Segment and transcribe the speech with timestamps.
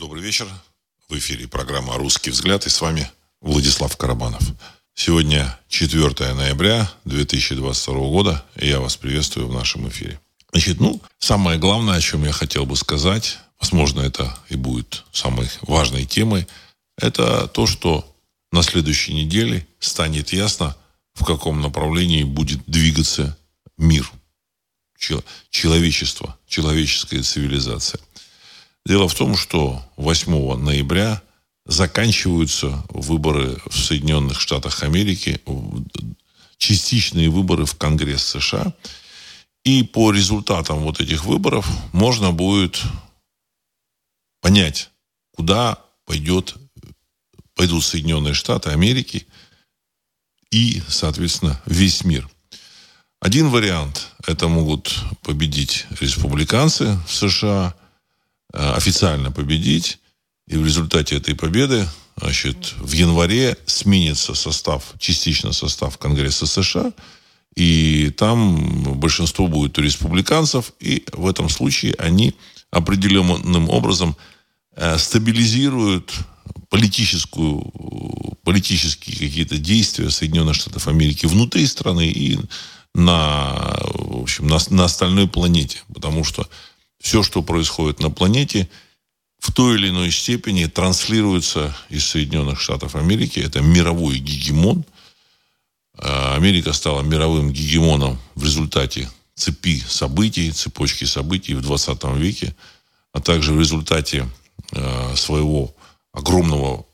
[0.00, 0.48] Добрый вечер.
[1.10, 3.10] В эфире программа «Русский взгляд» и с вами
[3.42, 4.42] Владислав Карабанов.
[4.94, 10.18] Сегодня 4 ноября 2022 года, и я вас приветствую в нашем эфире.
[10.52, 15.50] Значит, ну, самое главное, о чем я хотел бы сказать, возможно, это и будет самой
[15.60, 16.48] важной темой,
[16.96, 18.10] это то, что
[18.52, 20.74] на следующей неделе станет ясно,
[21.12, 23.36] в каком направлении будет двигаться
[23.76, 24.10] мир,
[25.50, 28.00] человечество, человеческая цивилизация.
[28.86, 31.22] Дело в том, что 8 ноября
[31.66, 35.40] заканчиваются выборы в Соединенных Штатах Америки,
[36.56, 38.74] частичные выборы в Конгресс США.
[39.64, 42.82] И по результатам вот этих выборов можно будет
[44.40, 44.90] понять,
[45.36, 46.56] куда пойдет,
[47.54, 49.26] пойдут Соединенные Штаты Америки
[50.50, 52.28] и, соответственно, весь мир.
[53.20, 57.74] Один вариант– это могут победить республиканцы в США,
[58.52, 59.98] официально победить,
[60.48, 61.86] и в результате этой победы
[62.16, 66.92] значит, в январе сменится состав, частично состав Конгресса США,
[67.54, 72.34] и там большинство будет у республиканцев, и в этом случае они
[72.70, 74.16] определенным образом
[74.76, 76.12] э, стабилизируют
[76.68, 77.72] политическую,
[78.44, 82.38] политические какие-то действия Соединенных Штатов Америки внутри страны и
[82.94, 85.78] на, в общем, на, на остальной планете.
[85.92, 86.48] Потому что
[87.00, 88.68] все, что происходит на планете,
[89.38, 93.40] в той или иной степени транслируется из Соединенных Штатов Америки.
[93.40, 94.84] Это мировой гегемон–
[96.00, 102.54] Э, Америка стала мировым гегемоном в результате цепи событий, цепочки событий в 20 веке,
[103.12, 104.28] а также в результате
[104.72, 105.74] э, своего
[106.12, 106.86] огромного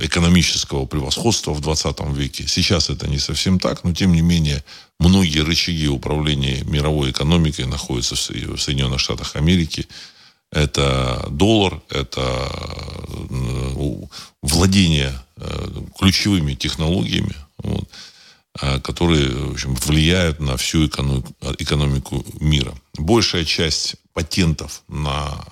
[0.00, 2.46] экономического превосходства в 20 веке.
[2.46, 4.62] Сейчас это не совсем так, но тем не менее
[4.98, 9.86] многие рычаги управления мировой экономикой находятся в Соединенных Штатах Америки.
[10.50, 12.22] Это доллар, это
[14.42, 15.18] владение
[15.98, 17.34] ключевыми технологиями.
[17.58, 17.88] Вот.
[18.82, 22.74] Которые в общем, влияют на всю экономику, мира.
[22.98, 25.46] Большая часть патентов на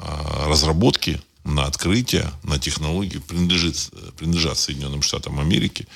[0.46, 5.86] разработки, на открытия, на технологии принадлежит, принадлежат Соединенным Штатам Америки.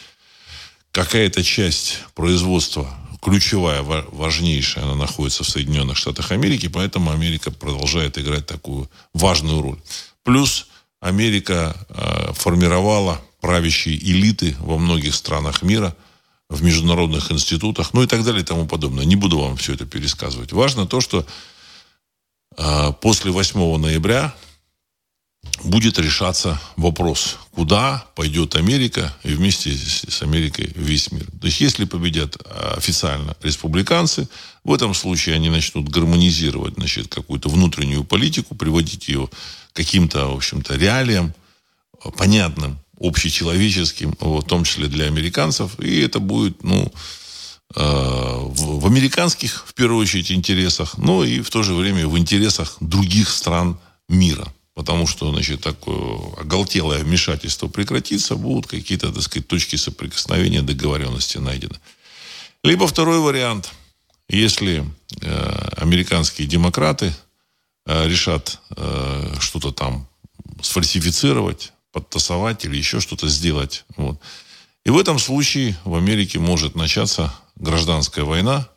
[0.91, 8.47] Какая-то часть производства, ключевая, важнейшая, она находится в Соединенных Штатах Америки, поэтому Америка продолжает играть
[8.47, 9.79] такую важную роль.
[10.23, 10.69] Плюс
[11.01, 15.95] Америка э, формировала правящие элиты во многих странах мира–
[16.49, 19.05] в международных институтах, ну и так далее и тому подобное.
[19.05, 20.53] Не буду вам все это пересказывать.
[20.53, 21.27] Важно то, что
[22.57, 24.35] э, после 8 ноября
[25.65, 31.27] будет решаться вопрос, куда пойдет Америка и вместе с, Америкой весь мир.
[31.41, 32.37] То есть, если победят
[32.77, 34.29] официально республиканцы,
[34.63, 39.29] в этом случае они начнут гармонизировать значит, какую-то внутреннюю политику, приводить ее
[39.73, 41.35] каким-то, в общем-то, реалиям,
[42.17, 45.79] понятным общечеловеческим, в том числе для американцев.
[45.81, 46.93] И это будет, ну,
[47.75, 52.77] э, в американских, в первую очередь, интересах, но и в то же время в интересах
[52.81, 53.79] других стран
[54.09, 54.54] мира.
[54.75, 61.79] Потому что, значит, такое оголтелое вмешательство прекратится, будут какие-то, так сказать, точки соприкосновения, договоренности найдены.
[62.65, 63.73] Либо второй вариант,
[64.29, 64.85] если
[65.21, 67.15] э, американские демократы
[67.87, 70.09] э, решат э, что-то там
[70.61, 73.85] сфальсифицировать, подтасовать или еще что-то сделать.
[73.97, 74.19] Вот.
[74.85, 78.69] И в этом случае в Америке может начаться гражданская война.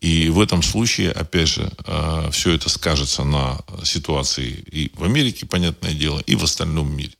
[0.00, 5.46] И в этом случае, опять же, э, все это скажется на ситуации и в Америке,
[5.46, 7.12] понятное дело, и в остальном мире.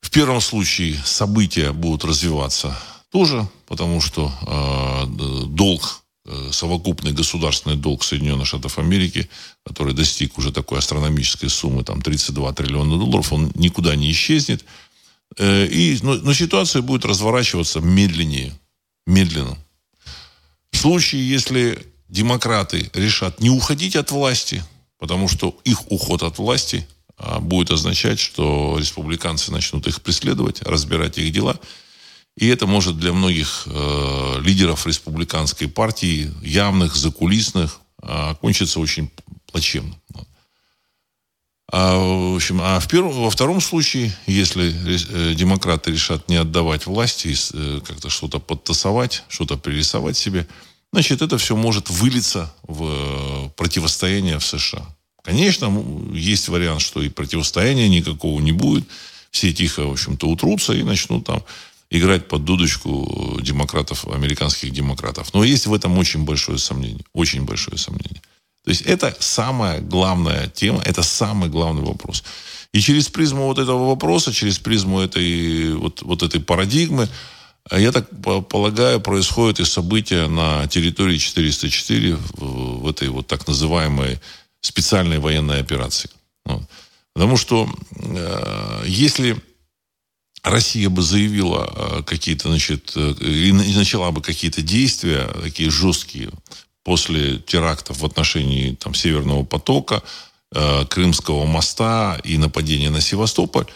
[0.00, 2.76] В первом случае события будут развиваться
[3.10, 9.30] тоже, потому что э, долг Э, совокупный государственный долг Соединенных Штатов Америки,
[9.64, 14.64] который достиг уже такой астрономической суммы, там 32 триллиона долларов, он никуда не исчезнет.
[15.38, 18.52] И, но, но ситуация будет разворачиваться медленнее,
[19.06, 19.56] медленно.
[20.72, 21.78] В случае, если
[22.08, 24.62] демократы решат не уходить от власти,
[24.98, 31.18] потому что их уход от власти а, будет означать, что республиканцы начнут их преследовать, разбирать
[31.18, 31.58] их дела–
[32.36, 39.10] и это может для многих э, лидеров республиканской партии, явных, закулисных, э, кончиться очень
[39.50, 39.98] плачевно.
[41.72, 46.86] А, в общем, а в первом, во втором случае, если э, демократы решат не отдавать
[46.86, 50.46] власти, э, как-то что-то подтасовать, что-то пририсовать себе,
[50.92, 54.86] значит, это все может вылиться в э, противостояние в США.
[55.24, 55.84] Конечно,
[56.14, 58.84] есть вариант, что и противостояния никакого не будет.
[59.32, 61.42] Все тихо, в общем-то, утрутся и начнут там
[61.90, 65.34] играть под дудочку демократов, американских демократов.
[65.34, 67.04] Но есть в этом очень большое сомнение.
[67.12, 68.22] Очень большое сомнение.
[68.66, 72.24] То есть это самая главная тема, это самый главный вопрос.
[72.72, 77.08] И через призму вот этого вопроса, через призму этой, вот, вот этой парадигмы,
[77.70, 78.08] я так
[78.48, 84.20] полагаю, происходят и события на территории 404 в этой вот так называемой
[84.60, 86.10] специальной военной операции.
[86.44, 86.62] Вот.
[87.14, 89.36] Потому что э, если
[90.42, 96.30] Россия бы заявила э, какие-то, значит, э, и начала бы какие-то действия такие жесткие
[96.86, 100.04] после терактов в отношении там, Северного потока,
[100.54, 103.66] э, Крымского моста и нападения на Севастополь,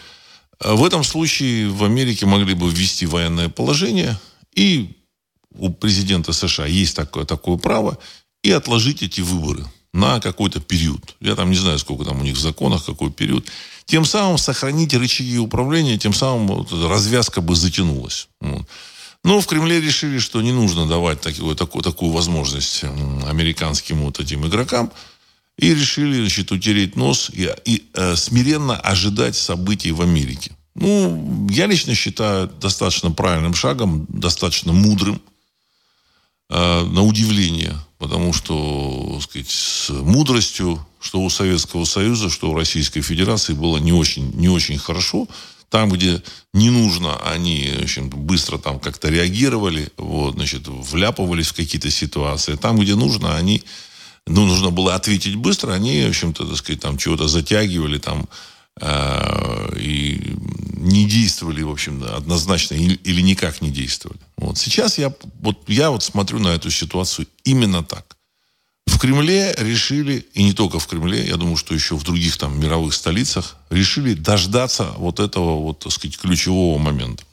[0.63, 4.17] в этом случае в Америке могли бы ввести военное положение,
[4.55, 4.95] и
[5.57, 7.97] у президента США есть такое, такое право,
[8.43, 11.15] и отложить эти выборы на какой-то период.
[11.19, 13.45] Я там не знаю, сколько там у них в законах, какой период.
[13.83, 18.29] Тем самым сохранить рычаги управления, тем самым вот, развязка бы затянулась.
[18.39, 18.65] Вот.
[19.23, 24.47] Но в Кремле решили, что не нужно давать такую, такую, такую возможность американским вот этим
[24.47, 24.91] игрокам.
[25.57, 30.55] И решили, значит, утереть нос и, и э, смиренно ожидать событий в Америке.
[30.73, 35.21] Ну, я лично считаю достаточно правильным шагом, достаточно мудрым,
[36.49, 42.55] э, на удивление потому что, так сказать, с мудростью, что у Советского Союза, что у
[42.55, 45.27] Российской Федерации было не очень, не очень хорошо.
[45.71, 46.21] Там, где
[46.53, 52.57] не нужно, они общем, быстро там как-то реагировали, вот, значит, вляпывались в какие-то ситуации.
[52.57, 53.63] Там, где нужно, они,
[54.27, 58.27] ну, нужно было ответить быстро, они, в общем-то, так сказать, там чего-то затягивали, там,
[58.81, 60.35] э, и
[60.75, 64.19] не действовали, в общем, однозначно или никак не действовали.
[64.35, 64.57] Вот.
[64.57, 68.17] Сейчас я вот, я вот смотрю на эту ситуацию именно так.
[68.91, 72.59] В Кремле решили, и не только в Кремле, я думаю, что еще в других там
[72.59, 77.23] мировых столицах, решили дождаться вот этого вот, так сказать, ключевого момента.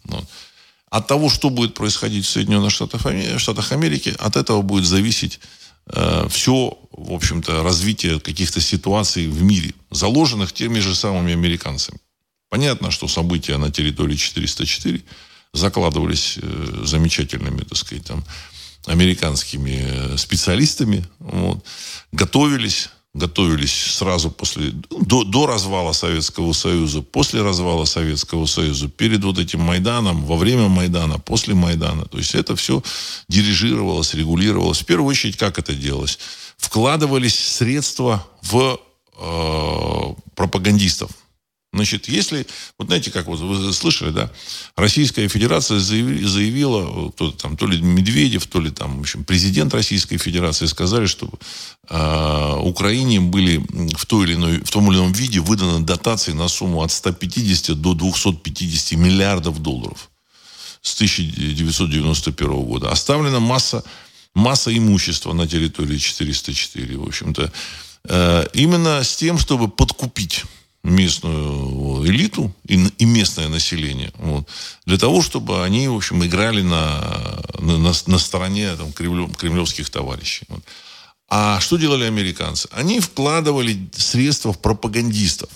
[0.88, 3.02] От того, что будет происходить в Соединенных Штатах,
[3.38, 5.40] Штатах Америки, от этого будет зависеть
[5.88, 11.99] э, все, в общем-то, развитие каких-то ситуаций в мире, заложенных теми же самыми американцами.
[12.50, 15.02] Понятно, что события на территории 404
[15.52, 18.25] закладывались э, замечательными, так сказать, там,
[18.87, 21.65] американскими э, специалистами, вот,
[22.13, 29.39] готовились, готовились сразу после, до, до развала Советского Союза, после развала Советского Союза, перед вот
[29.39, 32.07] этим Майданом, во время Майдана, после Майдана.
[32.07, 32.83] То есть это все
[33.29, 34.81] дирижировалось, регулировалось.
[34.81, 36.19] В первую очередь, как это делалось?
[36.57, 38.81] Вкладывались средства в
[39.19, 41.11] э, пропагандистов,
[41.79, 42.45] Значит, если,
[42.77, 44.33] вот знаете, как вот вы слышали, да,
[44.75, 50.17] Российская Федерация заявила, кто там, то ли Медведев, то ли там, в общем, президент Российской
[50.17, 51.31] Федерации сказали, что
[51.89, 53.65] э, Украине были
[53.95, 57.81] в, той или иной, в том или ином виде выданы дотации на сумму от 150
[57.81, 60.11] до 250 миллиардов долларов
[60.83, 62.91] с 1991 года.
[62.91, 63.85] Оставлена масса,
[64.35, 67.53] масса имущества на территории 404, в общем-то,
[68.09, 70.45] э, именно с тем, чтобы подкупить
[70.85, 74.13] местную элиту и, и местное население.
[74.17, 74.49] Вот,
[74.87, 80.47] для того, чтобы они, в общем, играли на, на, на стороне там, кремлев, кремлевских товарищей.
[80.49, 80.63] Вот.
[81.29, 82.69] А что делали американцы?
[82.71, 85.51] Они вкладывали средства в пропагандистов.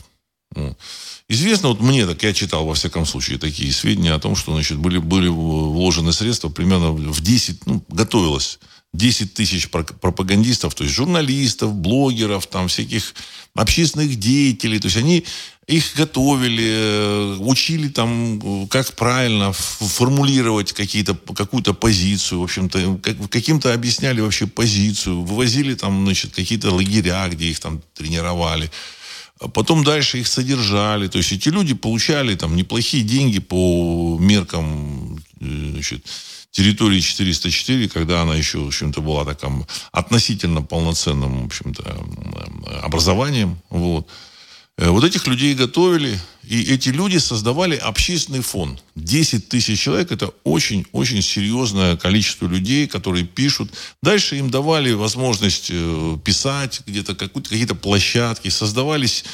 [1.29, 4.77] Известно, вот мне, так я читал, во всяком случае, такие сведения о том, что значит,
[4.77, 8.59] были, были вложены средства примерно в 10, ну, готовилось
[8.95, 13.15] 10 тысяч пропагандистов, то есть журналистов, блогеров, там всяких
[13.55, 14.79] общественных деятелей.
[14.79, 15.25] То есть они
[15.67, 23.73] их готовили, э, учили там, как правильно формулировать какие-то, какую-то позицию, в общем-то, как, каким-то
[23.73, 28.71] объясняли вообще позицию, вывозили там, значит, какие-то лагеря, где их там тренировали.
[29.41, 31.09] А потом дальше их содержали.
[31.09, 36.07] То есть эти люди получали там неплохие деньги по меркам э, значит,
[36.53, 41.83] территории 404, когда она еще, в общем-то, была таким относительно полноценным, в общем-то,
[42.83, 43.59] образованием.
[43.71, 44.07] Вот.
[44.79, 48.83] Э, вот этих людей готовили, и эти люди создавали общественный фонд.
[48.97, 53.71] 10 тысяч человек– это очень-очень серьезное количество людей, которые пишут.
[54.03, 59.25] Дальше им давали возможность э, писать где-то, какие-то площадки, создавались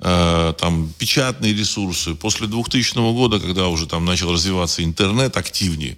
[0.00, 2.14] э, там печатные ресурсы.
[2.14, 5.96] После 2000 года, когда уже там начал развиваться интернет активнее,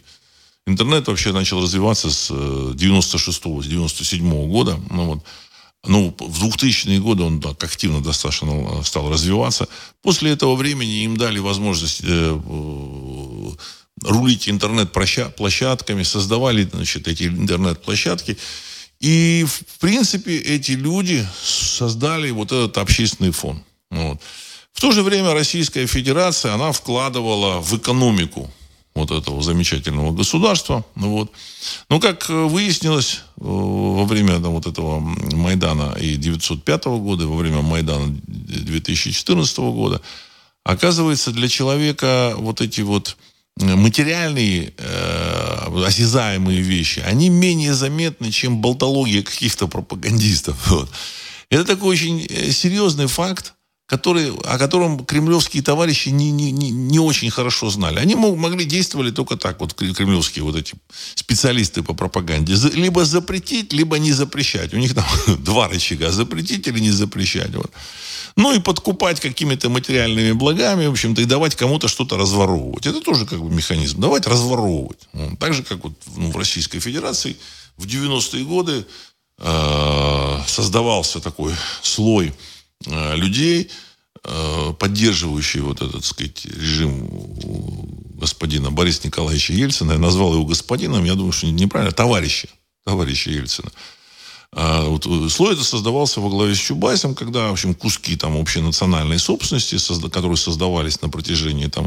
[0.67, 4.81] Интернет вообще начал развиваться с 96-го, э, с 97-го года.
[4.91, 5.25] Ну, вот.
[5.87, 9.69] Ну, в 2000-е годы он так активно достаточно э, стал развиваться.
[10.03, 12.39] После этого времени им дали возможность э
[14.03, 18.39] рулить интернет-площадками, создавали значит, эти интернет-площадки.
[19.01, 23.63] И, в принципе, эти люди создали вот этот общественный фон.
[23.91, 24.21] Вот.
[24.73, 28.51] В то же время Российская Федерация, она вкладывала в экономику
[28.95, 30.85] вот этого замечательного государства.
[30.95, 31.33] Ну, вот.
[31.89, 37.37] Но, как выяснилось, э, во время там, вот этого Майдана и 905 года, и во
[37.37, 40.01] время Майдана 2014 года,
[40.65, 43.17] Оказывается, для человека вот эти вот
[43.57, 50.57] материальные, э, осязаемые вещи, они менее заметны, чем болтология каких-то пропагандистов.
[50.71, 50.89] Вот.
[51.51, 53.55] Это такой очень э, серьезный факт,
[53.91, 57.99] который, о котором кремлевские товарищи не, не, не, не очень хорошо знали.
[57.99, 60.75] Они мог, могли действовать только так, вот кремлевские вот эти
[61.17, 62.55] специалисты по пропаганде.
[62.75, 64.75] Либо запретить, либо не запрещать.
[64.75, 65.05] У них там
[65.45, 66.13] два рычага.
[66.13, 67.53] Запретить или не запрещать.
[67.53, 67.73] Вот.
[68.37, 72.87] Ну и подкупать какими-то материальными благами, в общем-то, и давать кому-то что-то разворовывать.
[72.87, 74.01] Это тоже как бы механизм.
[74.01, 75.09] Давать разворовывать.
[75.41, 77.37] Так же, как вот ну, в Российской Федерации
[77.77, 78.87] в 90-е годы
[79.39, 82.33] э, создавался такой слой
[82.87, 83.71] людей,
[84.25, 87.09] э, поддерживающий вот этот, так сказать, режим
[88.15, 89.93] господина Бориса Николаевича Ельцина.
[89.93, 92.49] Я назвал его господином, я думаю, что неправильно, товарища,
[92.85, 93.71] товарища Ельцина.
[94.53, 98.37] А вот э, слой это создавался во главе с Чубайсом, когда, в общем, куски там
[98.37, 99.77] общенациональной собственности,
[100.09, 101.87] которые создавались на протяжении там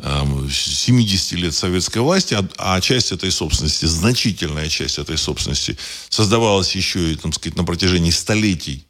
[0.00, 7.12] 70 лет советской власти, а, а часть этой собственности, значительная часть этой собственности создавалась еще
[7.12, 8.84] и, там сказать, на протяжении столетий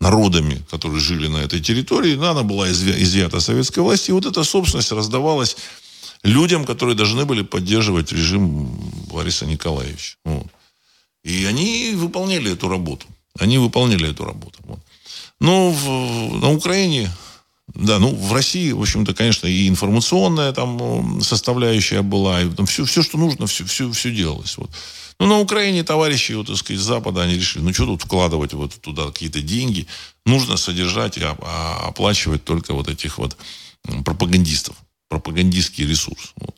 [0.00, 4.92] народами, которые жили на этой территории, она была изъята советской власти, и вот эта собственность
[4.92, 5.56] раздавалась
[6.22, 8.66] людям, которые должны были поддерживать режим
[9.12, 10.16] Бориса Николаевича.
[10.24, 10.46] Вот.
[11.22, 13.06] И они выполняли эту работу.
[13.38, 14.58] Они выполняли эту работу.
[14.64, 14.80] Вот.
[15.38, 17.10] Но в, на Украине,
[17.74, 22.84] да, ну, в России, в общем-то, конечно, и информационная там составляющая была, и там все,
[22.84, 24.56] все что нужно, все, все, все делалось.
[24.56, 24.70] Вот.
[25.20, 28.80] Ну, на Украине товарищи, вот, так сказать, Запада, они решили, ну, что тут вкладывать вот
[28.80, 29.86] туда какие-то деньги.
[30.24, 33.36] Нужно содержать и оплачивать только вот этих вот
[34.02, 34.76] пропагандистов.
[35.10, 36.32] Пропагандистский ресурс.
[36.36, 36.56] Вот.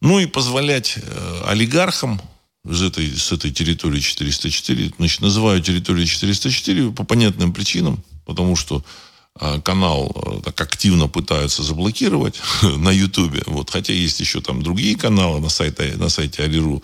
[0.00, 2.18] Ну, и позволять э, олигархам
[2.64, 8.78] из этой, с этой территории 404, значит, называю территорию 404 по понятным причинам, потому что
[8.78, 13.42] а, канал э, так активно пытаются заблокировать на Ютубе.
[13.46, 16.82] Вот, хотя есть еще там другие каналы на сайте, на сайте Алиру.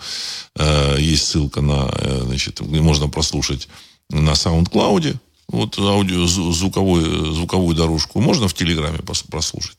[0.55, 3.67] Э, есть ссылка на, э, значит, можно прослушать
[4.09, 5.15] на SoundCloud.
[5.49, 9.77] Вот аудио, звуковую, звуковую дорожку можно в Телеграме прослушать.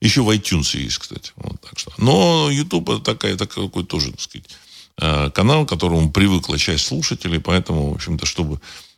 [0.00, 1.32] Еще в iTunes есть, кстати.
[1.36, 1.92] Вот, так что.
[1.98, 4.48] Но YouTube это такая, такой тоже, так сказать,
[5.32, 8.91] канал, к которому привыкла часть слушателей, поэтому, в общем-то, чтобы Э, э,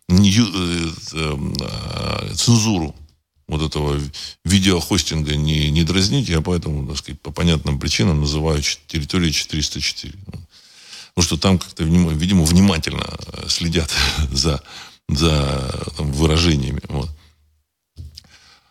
[2.37, 2.95] цензуру
[3.47, 4.01] вот этого
[4.45, 10.15] видеохостинга не, не дразнить, я поэтому, так сказать, по понятным причинам называю территорией 404.
[11.15, 13.91] Потому что там как-то, видимо, внимательно э, следят
[14.33, 14.63] за,
[15.09, 16.81] за там, выражениями.
[16.89, 17.11] Вот.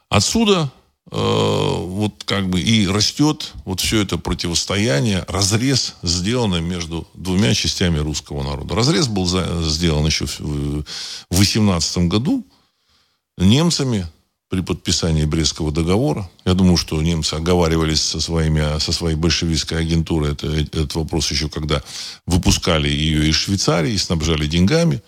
[0.10, 7.54] Отсюда Э, вот как бы и растет вот все это противостояние, разрез сделанный между двумя
[7.54, 8.74] частями русского народа.
[8.74, 9.28] Разрез был
[9.64, 10.86] сделан еще в
[11.30, 12.46] 18 году
[13.38, 14.08] немцами
[14.54, 16.30] при подписании Брестского договора.
[16.46, 21.50] Я думаю, что немцы оговаривались со, своими, со своей большевистской агентурой это, этот вопрос еще
[21.50, 21.82] когда
[22.28, 25.02] выпускали ее из Швейцарии, снабжали деньгами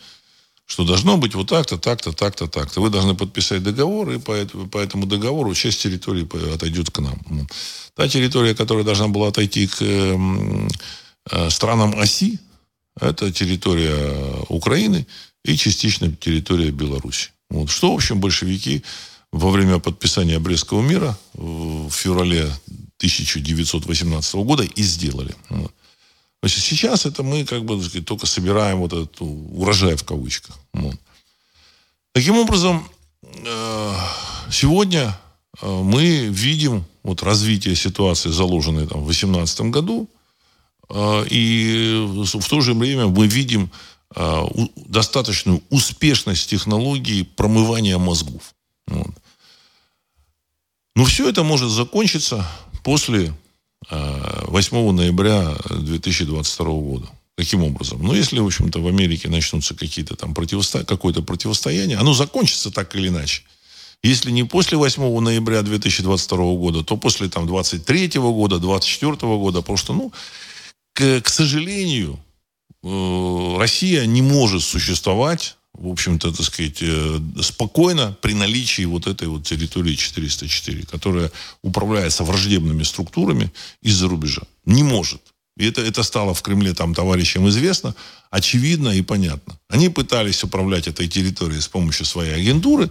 [0.65, 2.81] что должно быть вот так-то, так-то, так-то, так-то.
[2.81, 7.19] Вы должны подписать договор, и по, по этому договору часть территории отойдет к нам.
[7.29, 7.47] Ну,
[7.93, 12.39] та территория, которая должна была отойти к э, странам оси,
[12.99, 15.05] это территория Украины
[15.43, 17.29] и частично территория Беларуси.
[17.49, 17.69] Вот.
[17.69, 18.83] Что, в общем, большевики
[19.31, 22.43] во время подписания Брестского мира в феврале
[22.97, 25.35] 1918 года и сделали.
[25.49, 25.71] Вот.
[26.45, 30.55] Значит, сейчас это мы как бы сказать, только собираем вот этот урожай в кавычках.
[30.73, 30.93] Вот.
[32.13, 32.87] Таким образом,
[33.23, 33.95] э,
[34.51, 35.19] сегодня
[35.59, 40.07] э, мы видим вот развитие ситуации, заложенной там, в 2018 году,
[40.87, 43.71] э, и в то же время мы видим
[44.75, 48.53] достаточную успешность технологии промывания мозгов.
[48.85, 49.15] Вот.
[50.95, 52.47] Но все это может закончиться
[52.83, 53.33] после
[53.89, 57.07] 8 ноября 2022 года.
[57.37, 58.01] Каким образом?
[58.01, 60.85] Ну, если, в общем-то, в Америке начнутся какие-то там противосто...
[60.85, 63.43] какое-то противостояние, оно закончится так или иначе.
[64.03, 69.77] Если не после 8 ноября 2022 года, то после там 23 года, 24 года, потому
[69.77, 70.13] что, ну,
[70.93, 72.19] к, к сожалению,
[72.83, 79.27] э, Россия не может существовать в общем-то, так сказать, э, спокойно при наличии вот этой
[79.27, 83.51] вот территории 404, которая управляется враждебными структурами
[83.81, 84.41] из-за рубежа.
[84.65, 85.21] Не может.
[85.57, 87.95] И это, это стало в Кремле там товарищам известно,
[88.29, 89.57] очевидно и понятно.
[89.69, 92.89] Они пытались управлять этой территорией с помощью своей агентуры.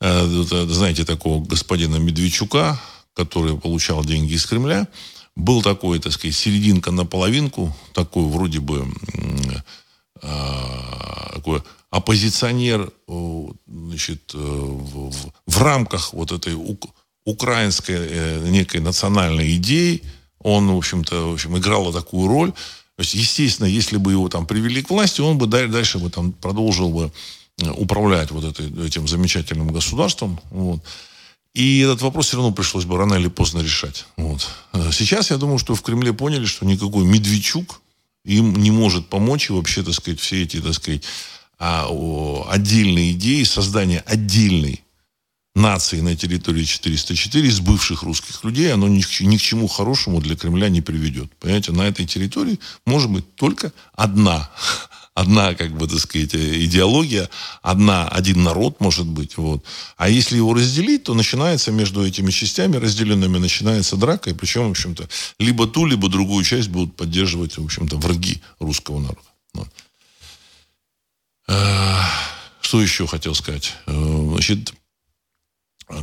[0.00, 0.26] Э,
[0.68, 2.80] знаете, такого господина Медведчука,
[3.14, 4.88] который получал деньги из Кремля.
[5.36, 8.86] Был такой, так сказать, серединка на половинку, такой вроде бы
[10.22, 10.30] э,
[11.34, 12.92] такой оппозиционер
[13.66, 16.54] значит, э, в, в, в рамках вот этой
[17.24, 20.02] украинской э, некой национальной идеей.
[20.38, 22.52] Он, в общем-то, в общем, играл такую роль.
[22.52, 26.32] То есть, естественно, если бы его там привели к власти, он бы дальше бы там
[26.32, 27.12] продолжил бы
[27.60, 30.40] э, управлять вот этой, этим замечательным государством.
[30.50, 30.80] Вот.
[31.54, 34.06] И этот вопрос все равно пришлось бы рано или поздно решать.
[34.16, 34.48] Вот.
[34.72, 37.80] Э, сейчас я думаю, что в Кремле поняли, что никакой Медведчук
[38.24, 39.50] им не может помочь.
[39.50, 41.02] И вообще, так сказать, все эти, так сказать,
[41.60, 41.86] а,
[42.48, 44.82] отдельные идеи создания отдельной
[45.54, 50.36] нации на территории 404 из бывших русских людей, оно ни, ни к чему хорошему для
[50.36, 51.30] Кремля не приведет.
[51.38, 54.50] Понимаете, на этой территории может быть только одна
[55.14, 57.28] одна, как бы, так сказать, идеология,
[57.60, 59.36] одна, один народ может быть.
[59.36, 59.62] Вот.
[59.98, 64.70] А если его разделить, то начинается между этими частями разделенными, начинается драка, и причем, в
[64.70, 69.20] общем-то, либо ту, либо другую часть будут поддерживать, в общем-то, враги русского народа.
[71.50, 71.96] Э,
[72.60, 73.74] что еще хотел сказать?
[73.86, 74.72] Э, значит,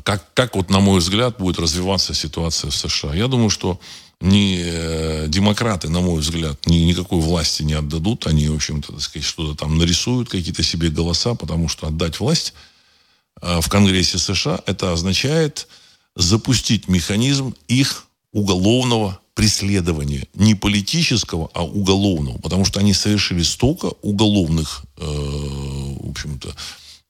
[0.04, 3.14] как, как вот, на мой взгляд, будет развиваться ситуация в США?
[3.14, 3.80] Я думаю, что
[4.20, 8.28] ни э, демократы, на мой взгляд, ни, никакой власти не отдадут.
[8.28, 12.54] Они, в общем-то, так сказать, что-то там нарисуют, какие-то себе голоса, потому что отдать власть
[13.40, 15.68] в Конгрессе США, это означает
[16.16, 20.26] запустить механизм их уголовного преследования.
[20.34, 22.40] Не политического, а уголовного.
[22.40, 26.56] Потому что они совершили столько уголовных, э, в общем-то,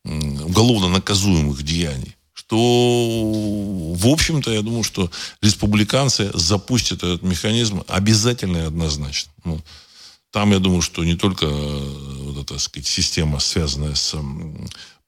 [0.03, 8.67] уголовно наказуемых деяний что, в общем-то, я думаю, что республиканцы запустят этот механизм обязательно и
[8.67, 9.33] однозначно.
[9.43, 9.59] Ну,
[10.31, 14.15] там, я думаю, что не только э, вот эта, сказать, система, связанная с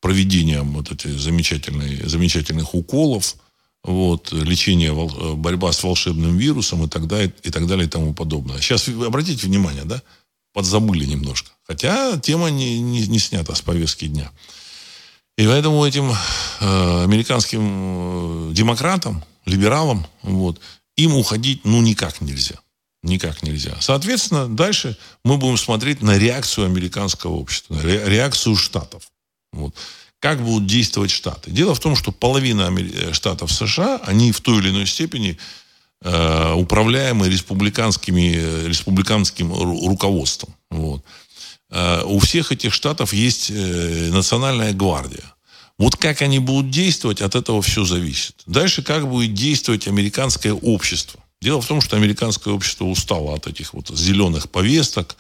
[0.01, 3.37] проведением вот этих замечательных, замечательных уколов,
[3.83, 8.13] вот, лечение, э, борьба с волшебным вирусом и так далее, и так далее и тому
[8.13, 8.59] подобное.
[8.59, 10.01] Сейчас обратите внимание, да,
[10.53, 11.51] подзабыли немножко.
[11.63, 14.31] Хотя тема не, не, не снята с повестки дня.
[15.37, 20.59] И поэтому этим э, американским э, демократам, либералам, вот,
[20.97, 22.55] им уходить ну никак нельзя.
[23.01, 23.77] Никак нельзя.
[23.79, 29.09] Соответственно, дальше мы будем смотреть на реакцию американского общества, на реакцию штатов.
[29.53, 29.73] Вот.
[30.19, 31.49] Как будут действовать штаты?
[31.51, 35.37] Дело в том, что половина э, штатов США, они в той или иной степени
[36.01, 40.53] э, управляемы республиканскими, э, республиканским руководством.
[40.69, 41.03] Вот.
[41.71, 45.23] Э, у всех этих штатов есть э, национальная гвардия.
[45.77, 48.35] Вот как они будут действовать, от этого все зависит.
[48.45, 51.23] Дальше, как будет действовать американское общество.
[51.41, 55.15] Дело в том, что американское общество устало от этих вот зеленых повесток,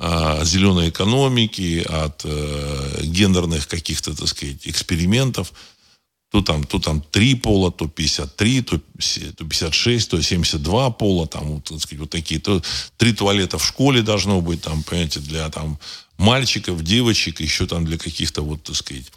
[0.00, 5.52] зеленой экономики, от э, гендерных каких-то, так сказать, экспериментов.
[6.30, 11.54] То там, то там 3 пола, то 53, то, то 56, то 72 пола, там,
[11.54, 12.62] вот, так сказать, вот такие, то
[12.96, 15.78] три туалета в школе должно быть, там, понимаете, для там
[16.18, 19.12] мальчиков, девочек, еще там для каких-то, вот, так сказать,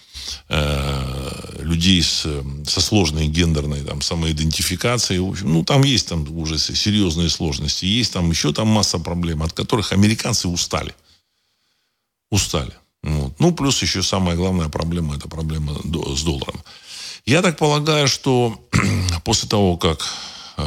[1.60, 2.28] людей с,
[2.68, 5.20] со сложной гендерной там, самоидентификацией.
[5.20, 7.86] В общем, ну, там есть там уже серьезные сложности.
[7.86, 10.94] Есть там еще там масса проблем, от которых американцы устали.
[12.30, 12.74] Устали.
[13.04, 13.34] Вот.
[13.40, 16.64] Ну, плюс еще самая главная проблема, это проблема с долларом.
[17.26, 18.60] Я так полагаю, что
[19.24, 20.06] после того, как
[20.58, 20.64] э,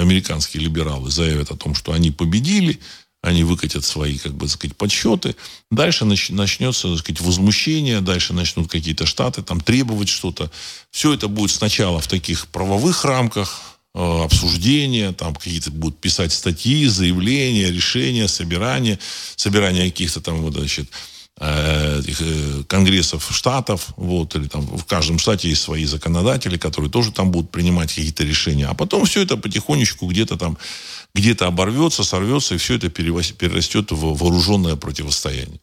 [0.00, 2.80] американские либералы заявят о том, что они победили,
[3.26, 5.34] они выкатят свои, как бы сказать, подсчеты.
[5.70, 10.50] Дальше начнется, так сказать, возмущение, дальше начнут какие-то штаты там требовать что-то.
[10.92, 13.60] Все это будет сначала в таких правовых рамках,
[13.94, 18.98] э, обсуждения, там какие-то будут писать статьи, заявления, решения, собирания,
[19.34, 20.88] собирания каких-то там, вот, значит,
[21.38, 27.50] конгрессов штатов, вот, или там в каждом штате есть свои законодатели, которые тоже там будут
[27.50, 28.66] принимать какие-то решения.
[28.66, 30.56] А потом все это потихонечку где-то там,
[31.14, 35.60] где-то оборвется, сорвется, и все это перерастет в вооруженное противостояние.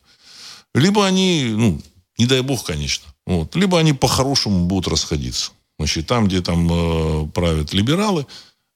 [0.76, 1.82] Либо они, ну,
[2.20, 5.52] не дай бог, конечно, вот, либо они по-хорошему будут расходиться.
[5.80, 8.28] Значит, там, где там э, правят либералы,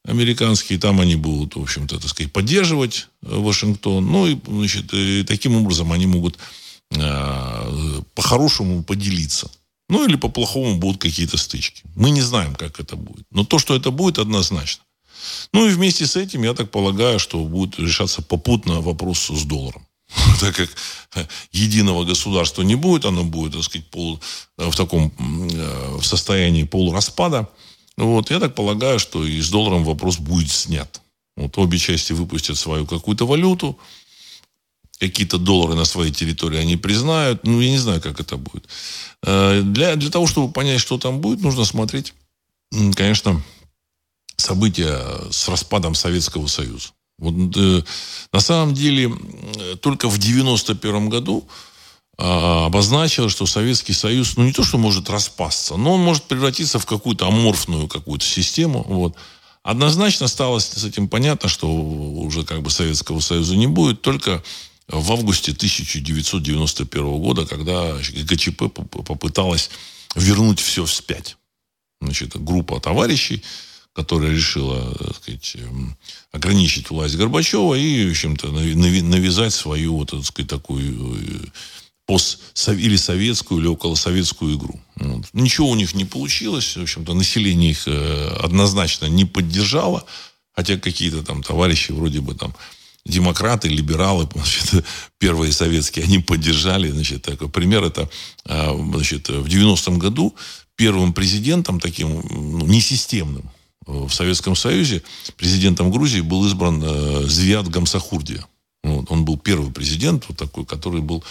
[0.03, 4.03] американские, там они будут, в общем-то, так сказать, поддерживать э, Вашингтон.
[4.03, 6.41] Ну, и, значит, и таким образом они могут Э,
[8.15, 9.49] по-хорошему поделиться.
[9.89, 11.83] Ну, или по-плохому будут какие-то стычки.
[11.95, 13.25] Мы не знаем, как это будет.
[13.31, 14.83] Но то, что это будет, однозначно.
[15.53, 19.85] Ну, и вместе с этим, я так полагаю, что будет решаться попутно вопрос с долларом.
[20.39, 20.69] Так как
[21.51, 24.19] единого государства не будет, оно будет, так сказать, пол,
[24.57, 27.49] в таком э, в состоянии полураспада.
[27.97, 31.01] Вот, я так полагаю, что и с долларом вопрос будет снят.
[31.35, 33.77] Вот обе части выпустят свою какую-то валюту,
[34.99, 37.45] какие-то доллары на своей территории они признают.
[37.45, 38.67] Ну, я не знаю, как это будет.
[39.23, 42.13] Э, для, для того, чтобы понять, что там будет, нужно смотреть,
[42.95, 43.41] конечно,
[44.37, 46.89] события с распадом Советского Союза.
[47.19, 47.83] Вот, э,
[48.31, 49.11] на самом деле,
[49.81, 51.47] только в 91 году
[52.19, 56.79] а, обозначила, что Советский Союз, ну не то, что может распасться, но он может превратиться
[56.79, 58.83] в какую-то аморфную какую-то систему.
[58.87, 59.15] Вот.
[59.61, 64.43] Однозначно стало с этим понятно, что уже как бы Советского Союза не будет, только
[64.87, 69.69] в августе 1991 года, когда ГКЧП попыталась
[70.15, 71.37] вернуть все вспять.
[71.99, 73.43] Значит, группа товарищей,
[73.93, 75.97] которая решила так сказать, эм,
[76.31, 81.47] ограничить власть Горбачева и, в общем-то, навязать свою, вот, так сказать, такую э,
[82.05, 84.79] пост или советскую, или околосоветскую игру.
[84.95, 85.25] Вот.
[85.33, 86.77] Ничего у них не получилось.
[86.77, 90.05] В общем-то, население их э, однозначно не поддержало.
[90.53, 92.55] Хотя какие-то там товарищи вроде бы там
[93.07, 94.85] демократы, либералы, значит,
[95.17, 96.89] первые советские, они поддержали.
[96.89, 98.09] Значит, такой пример это
[98.45, 100.35] а, значит, в 90-м году
[100.75, 103.49] первым президентом таким ну, несистемным
[103.85, 105.01] в Советском Союзе
[105.37, 108.45] президентом Грузии был избран э, Звиат Гамсахурдия.
[108.83, 111.23] Вот, он был первый президент, вот такой, который был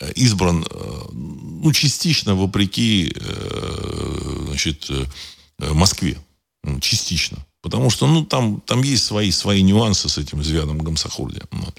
[0.00, 4.90] э, избран э, ну, частично вопреки э, значит,
[5.58, 6.18] Москве.
[6.62, 7.38] Ну, частично.
[7.64, 11.40] Потому что ну, там, там есть свои, свои нюансы с этим Звядом Гамсахурди.
[11.50, 11.74] Вот.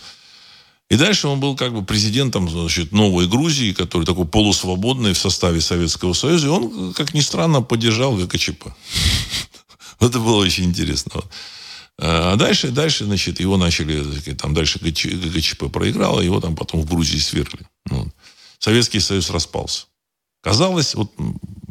[0.89, 5.61] И дальше он был как бы президентом значит, новой Грузии, который такой полусвободный в составе
[5.61, 6.47] Советского Союза.
[6.47, 8.69] И он, как ни странно, поддержал ГКЧП.
[9.99, 11.21] Это было очень интересно.
[11.99, 17.19] А дальше, дальше, значит, его начали, там дальше ГКЧП проиграл, его там потом в Грузии
[17.19, 17.67] свергли.
[18.57, 19.85] Советский Союз распался.
[20.45, 21.12] Казалось, вот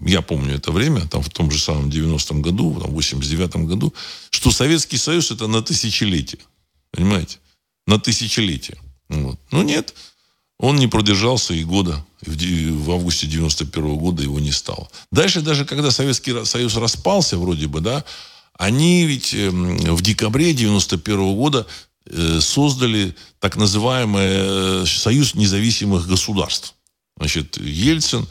[0.05, 3.95] я помню это время, там в том же самом 90-м году, в 89-м году,
[4.31, 6.41] что Советский Союз это на тысячелетие.
[6.91, 7.39] Понимаете?
[7.87, 8.77] На тысячелетие.
[9.09, 9.39] Вот.
[9.53, 9.95] Но нет,
[10.59, 12.05] он не продержался и года.
[12.23, 14.89] В, августе 91 -го года его не стало.
[15.13, 18.05] Дальше даже, когда Советский Союз распался, вроде бы, да,
[18.59, 21.65] они ведь эм, в декабре 91 -го года
[22.07, 26.75] э, создали так называемый э, Союз независимых государств.
[27.17, 28.27] Значит, Ельцин,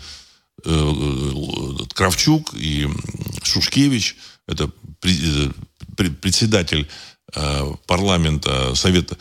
[1.93, 2.87] Кравчук и
[3.43, 4.15] Шушкевич,
[4.47, 4.69] это
[5.95, 6.87] председатель
[7.35, 9.17] э, парламента Совета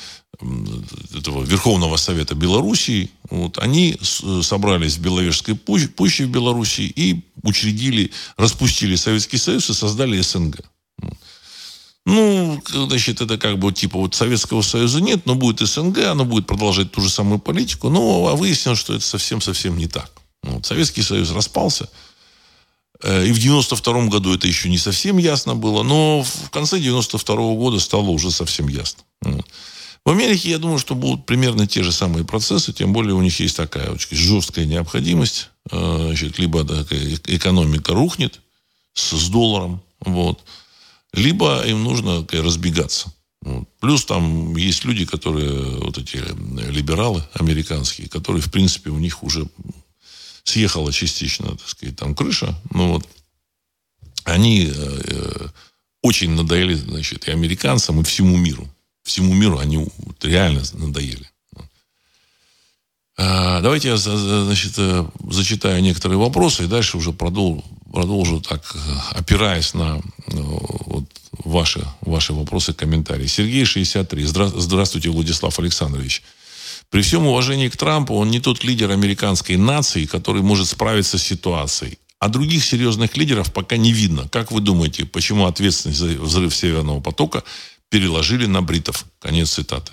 [1.15, 8.97] этого Верховного Совета Белоруссии, вот, они собрались в Беловежской пуще в Белоруссии и учредили, распустили
[8.97, 10.61] Советский Союз и создали СНГ.
[12.05, 16.47] Ну, значит, это как бы типа вот Советского Союза нет, но будет СНГ, оно будет
[16.47, 17.91] продолжать ту же самую политику.
[17.91, 20.11] Но а выяснилось, что это совсем-совсем не так.
[20.43, 20.67] Вот.
[20.67, 21.89] Советский Союз распался.
[23.03, 27.37] Э, и в 92 году это еще не совсем ясно было, но в конце 92
[27.55, 29.03] года стало уже совсем ясно.
[29.23, 29.47] Вот.
[30.05, 33.39] В Америке, я думаю, что будут примерно те же самые процессы, тем более у них
[33.39, 35.51] есть такая очень жесткая необходимость.
[35.71, 36.63] Э, значит, либо
[37.27, 38.41] экономика рухнет
[38.95, 40.41] с, с долларом, вот,
[41.13, 43.13] либо им нужно разбегаться.
[43.43, 43.69] Вот.
[43.81, 46.17] Плюс там есть люди, которые, вот эти
[46.71, 49.47] либералы американские, которые, в принципе, у них уже
[50.45, 53.09] съехала частично, так сказать, там крыша, ну вот,
[54.25, 55.49] они э, э,
[56.03, 58.69] очень надоели, значит, и американцам, и всему миру.
[59.03, 61.29] Всему миру они вот, реально надоели.
[63.17, 68.75] А, давайте я, значит, э, зачитаю некоторые вопросы и дальше уже продолжу, продолжу так,
[69.11, 71.05] опираясь на вот,
[71.45, 73.27] ваши, ваши вопросы, комментарии.
[73.27, 74.25] Сергей, 63.
[74.25, 76.23] Здравствуйте, Владислав Александрович.
[76.93, 81.23] При всем уважении к Трампу, он не тот лидер американской нации, который может справиться с
[81.23, 81.99] ситуацией.
[82.19, 84.29] А других серьезных лидеров пока не видно.
[84.29, 87.45] Как вы думаете, почему ответственность за взрыв Северного потока
[87.89, 89.07] переложили на бритов?
[89.21, 89.93] Конец цитаты.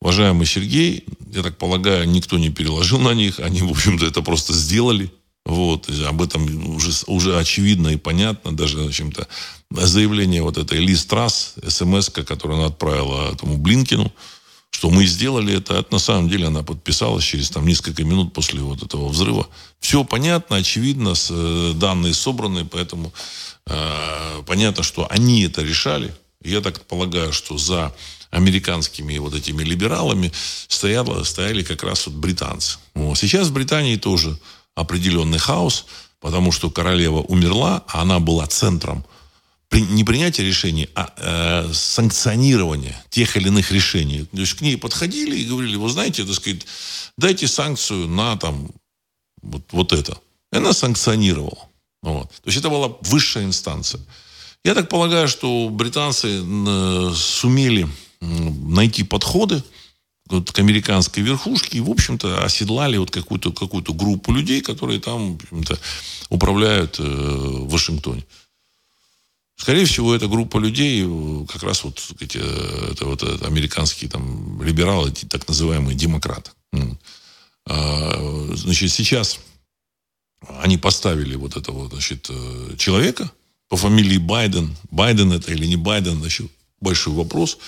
[0.00, 3.38] Уважаемый Сергей, я так полагаю, никто не переложил на них.
[3.38, 5.12] Они, в общем-то, это просто сделали.
[5.44, 8.50] Вот, об этом уже, уже очевидно и понятно.
[8.50, 9.28] Даже, в общем-то,
[9.70, 14.12] заявление вот этой Ли Страс, смс которую она отправила этому Блинкину,
[14.76, 18.60] что мы сделали это, это на самом деле она подписалась через там, несколько минут после
[18.60, 19.48] вот этого взрыва.
[19.80, 23.10] Все понятно, очевидно, с, э, данные собраны, поэтому
[23.68, 26.14] э, понятно, что они это решали.
[26.44, 27.94] Я так полагаю, что за
[28.30, 30.30] американскими вот этими либералами
[30.68, 32.76] стояли, стояли как раз вот британцы.
[32.94, 33.16] Вот.
[33.16, 34.38] Сейчас в Британии тоже
[34.74, 35.86] определенный хаос,
[36.20, 39.06] потому что королева умерла, а она была центром
[39.80, 44.24] не принятие решений, а э, санкционирование тех или иных решений.
[44.24, 46.66] То есть к ней подходили и говорили, вы знаете, так сказать,
[47.16, 48.70] дайте санкцию на там
[49.42, 50.18] вот, вот это.
[50.52, 51.68] И она санкционировала.
[52.02, 52.30] Вот.
[52.30, 54.00] То есть это была высшая инстанция.
[54.64, 56.42] Я так полагаю, что британцы
[57.14, 57.88] сумели
[58.20, 59.62] найти подходы
[60.28, 65.38] вот, к американской верхушке и, в общем-то, оседлали вот какую-то какую группу людей, которые там,
[65.50, 65.78] в
[66.28, 68.24] управляют э, в Вашингтоне.
[69.56, 72.38] Скорее всего, эта группа людей, э, как раз вот эти,
[72.92, 76.50] это вот американские там либералы, так называемые демократы.
[77.68, 79.40] А, значит, сейчас
[80.60, 83.30] они поставили вот этого, значит, э, человека
[83.68, 84.76] по фамилии Байден.
[84.90, 87.58] Байден это или не Байден, значит, большой вопрос,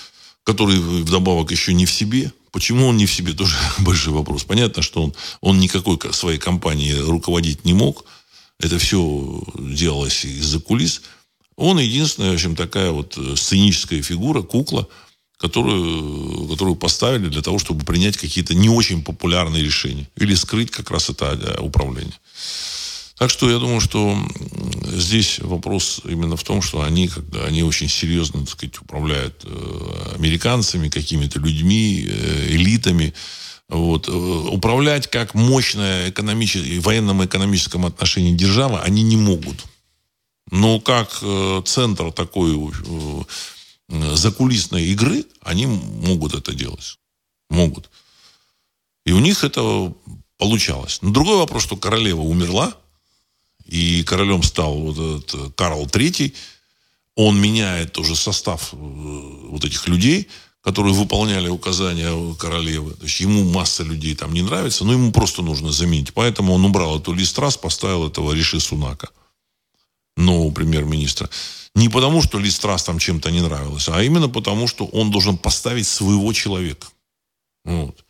[0.43, 2.31] который вдобавок еще не в себе.
[2.51, 4.43] Почему он не в себе, тоже большой вопрос.
[4.43, 8.05] Понятно, что он, он никакой своей компании руководить не мог.
[8.59, 11.01] Это все делалось из-за кулис.
[11.59, 14.87] Он единственная, в общем, такая вот э, сценическая фигура, кукла,
[15.37, 20.07] которую, которую поставили для того, чтобы принять какие-то не очень популярные решения.
[20.15, 22.13] Или скрыть как раз это э, управление.
[23.17, 24.17] Так что я думаю, что
[24.85, 30.13] здесь вопрос именно в том, что они, когда они очень серьезно, так сказать, управляют э,
[30.15, 32.09] американцами, какими-то людьми,
[32.47, 33.13] элитами.
[33.67, 34.07] Вот.
[34.07, 39.65] Управлять как мощная экономическая, в военном экономическом отношении держава они не могут.
[40.51, 41.23] Но как
[41.65, 42.57] центр такой
[43.87, 46.97] закулисной игры, они могут это делать.
[47.49, 47.89] Могут.
[49.05, 49.93] И у них это
[50.37, 50.99] получалось.
[51.01, 52.73] Но другой вопрос, что королева умерла,
[53.65, 56.33] и королем стал вот этот э, Карл III,
[57.15, 60.27] он меняет уже состав э, вот этих людей,
[60.61, 62.93] которые выполняли указания королевы.
[62.93, 66.13] То есть ему масса людей там не нравится, но ему просто нужно заменить.
[66.13, 69.09] Поэтому он убрал эту Листрас, поставил этого Риши Сунака,
[70.19, 71.29] нового премьер-министра.
[71.75, 75.87] Не потому, что Листрас там чем-то не нравилось, а именно потому, что он должен поставить
[75.87, 76.87] своего человека.
[77.63, 78.03] Вот.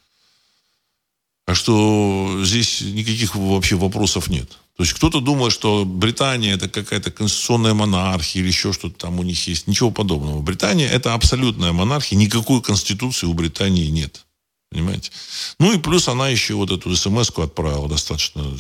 [1.46, 4.50] Так что здесь никаких вообще вопросов нет.
[4.78, 9.24] То есть кто-то думает, что Британия это какая-то конституционная монархия или еще что-то там у
[9.24, 9.68] них есть.
[9.68, 10.42] Ничего подобного.
[10.42, 12.18] Британия это абсолютная монархия.
[12.18, 14.26] Никакой конституции у Британии нет.
[14.72, 15.12] Понимаете?
[15.60, 18.56] Ну и плюс она еще вот эту смс отправила достаточно,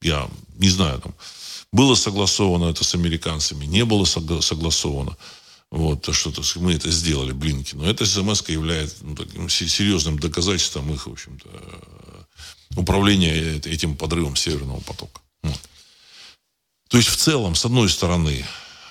[0.00, 1.14] я не знаю, там,
[1.72, 5.16] было согласовано это с американцами, не было согласовано.
[5.70, 7.74] Вот, то, что мы это сделали, Блинки.
[7.74, 11.48] Но эта смс является ну, таким серьезным доказательством их, в общем-то,
[12.76, 15.20] управления этим подрывом Северного потока.
[16.88, 18.46] То есть в целом, с одной стороны,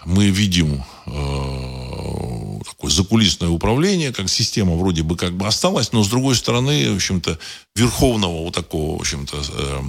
[0.06, 6.08] мы видим э, такое закулисное управление, как система вроде бы как бы осталась, но с
[6.08, 7.40] другой стороны, в общем-то,
[7.76, 9.82] верховного вот такого, в общем-то, э,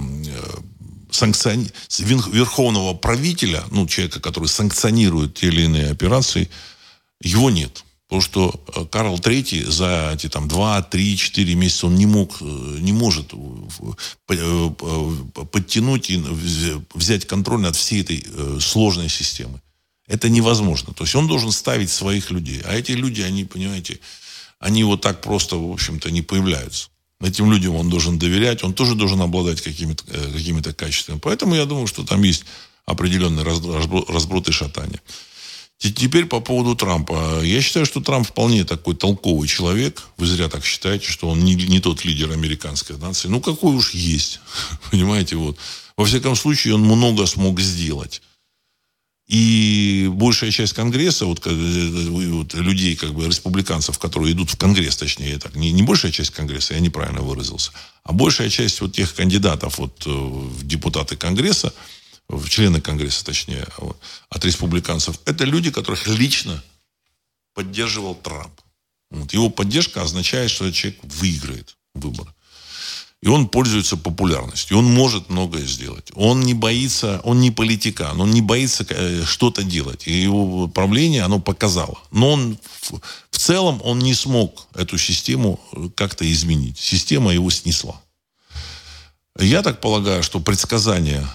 [1.11, 1.69] санкциони...
[1.99, 6.49] верховного правителя, ну, человека, который санкционирует те или иные операции,
[7.21, 7.83] его нет.
[8.09, 12.41] Потому что э, Карл III за эти там 2, 3, 4 месяца он не мог,
[12.41, 14.69] э, не может э,
[15.51, 16.23] подтянуть и
[16.95, 18.25] взять контроль над всей этой
[18.59, 19.61] сложной системой.
[20.07, 20.91] Это невозможно.
[20.93, 22.61] То есть он должен ставить своих людей.
[22.65, 23.99] А эти люди, они, понимаете,
[24.57, 26.89] они вот так просто, в общем-то, не появляются.
[27.21, 31.19] Этим людям он должен доверять, он тоже должен обладать какими-то какими качествами.
[31.19, 32.45] Поэтому я думаю, что там есть
[32.85, 35.01] определенный разброд и шатание.
[35.77, 37.41] Теперь по поводу Трампа.
[37.41, 40.03] Я считаю, что Трамп вполне такой толковый человек.
[40.17, 43.29] Вы зря так считаете, что он не, не тот лидер американской нации.
[43.29, 44.41] Ну, какой уж есть.
[44.91, 45.57] Понимаете, вот.
[45.95, 48.21] Во всяком случае, он много смог сделать.
[49.29, 55.37] И большая часть Конгресса, вот, вот людей, как бы республиканцев, которые идут в Конгресс, точнее,
[55.37, 57.71] так, не, не большая часть Конгресса, я неправильно выразился,
[58.03, 61.71] а большая часть вот тех кандидатов вот, э, в депутаты Конгресса,
[62.27, 66.63] в члены Конгресса, точнее, вот, от республиканцев, это люди, которых лично
[67.53, 68.59] поддерживал Трамп.
[69.11, 69.31] Вот.
[69.31, 72.33] Его поддержка означает, что человек выиграет выборы.
[73.21, 74.77] И он пользуется популярностью.
[74.77, 76.09] Он может многое сделать.
[76.15, 80.07] Он не боится, он не политикан, он не боится э, что-то делать.
[80.07, 81.97] И его правление, оно показало.
[82.11, 82.57] Но он
[83.29, 86.79] в целом он не смог эту систему э, как-то изменить.
[86.79, 88.01] Система его снесла.
[89.37, 91.27] Я так полагаю, что предсказания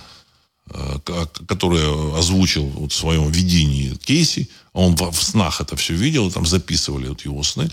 [0.71, 0.99] Э,
[1.47, 6.47] которое озвучил вот в своем видении Кейси, а он в снах это все видел, там
[6.47, 7.69] записывали вот его сны,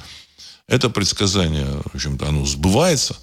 [0.67, 3.15] это предсказание, в общем-то, оно сбывается,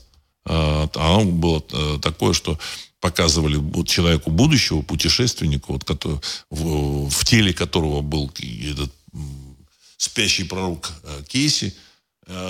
[0.49, 2.59] а оно было э, такое, что
[3.01, 8.93] показывали вот человеку будущего, путешественнику, вот, который, в, в теле которого был этот
[9.97, 11.75] спящий пророк э, Кейси,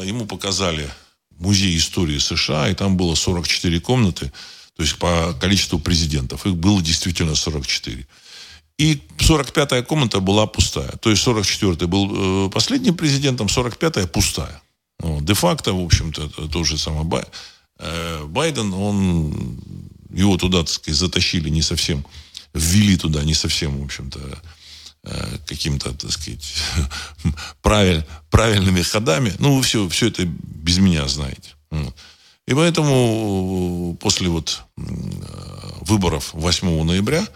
[0.03, 0.91] ему показали
[1.39, 4.33] музей истории США, и там было 44 комнаты,
[4.77, 6.47] то есть по количеству президентов.
[6.47, 8.07] Их было действительно 44.
[8.79, 10.91] И 45-я комната была пустая.
[10.99, 14.63] То есть 44-й был э, последним президентом, 45-я пустая.
[15.01, 17.25] Де-факто, в общем-то, тот же э,
[17.79, 19.61] Байден, он
[20.11, 22.05] его туда, так сказать, затащили не совсем,
[22.55, 24.21] ввели туда не совсем, в общем-то,
[25.05, 26.55] э, каким-то, так сказать,
[27.63, 29.35] правиль, правильными ходами.
[29.39, 31.55] Ну, вы все, все это без меня знаете.
[32.47, 34.81] И поэтому э, после вот э,
[35.83, 37.27] выборов 8 ноября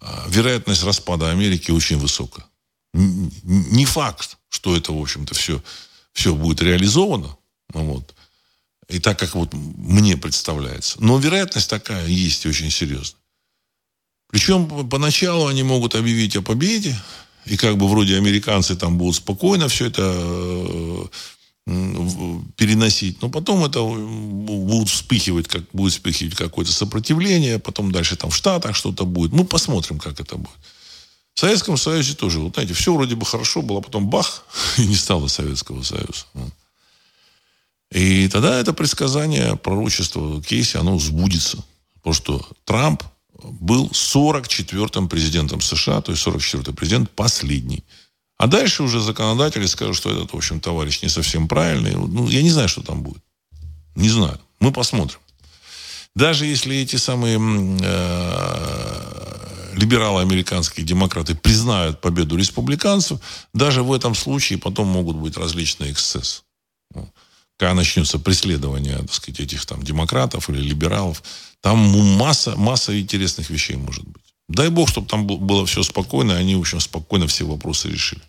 [0.00, 2.44] э, вероятность распада Америки очень высокая.
[2.92, 5.62] Не факт, что это, в общем-то, все,
[6.12, 7.34] все будет реализовано.
[7.72, 8.14] Вот.
[8.92, 10.96] И так, как вот мне представляется.
[11.00, 13.20] Но вероятность такая есть очень серьезная.
[14.30, 16.96] Причем поначалу они могут объявить о победе,
[17.46, 20.02] и как бы вроде американцы там будут спокойно все это
[21.66, 28.30] э, переносить, но потом это будут вспыхивать, как будет вспыхивать какое-то сопротивление, потом дальше там
[28.30, 29.32] в Штатах что-то будет.
[29.32, 30.50] Мы посмотрим, как это будет.
[31.34, 34.44] В Советском Союзе тоже, вот знаете, все вроде бы хорошо было, а потом бах,
[34.78, 36.26] и не стало Советского Союза.
[37.92, 41.62] И тогда это предсказание, пророчество Кейси, оно сбудется.
[41.96, 43.02] Потому что Трамп
[43.44, 47.84] был 44-м президентом США, то есть 44-й президент последний.
[48.38, 51.94] А дальше уже законодатели скажут, что этот, в общем, товарищ не совсем правильный.
[51.94, 53.22] Ну, я не знаю, что там будет.
[53.94, 54.40] Не знаю.
[54.58, 55.18] Мы посмотрим.
[56.14, 59.02] Даже если эти самые э,
[59.74, 63.20] либералы американские демократы признают победу республиканцев,
[63.52, 66.42] даже в этом случае потом могут быть различные эксцессы.
[67.62, 71.22] Когда начнется преследование, так сказать, этих там демократов или либералов,
[71.60, 74.24] там масса, масса интересных вещей может быть.
[74.48, 78.20] Дай бог, чтобы там было все спокойно, и они, в общем, спокойно все вопросы решили.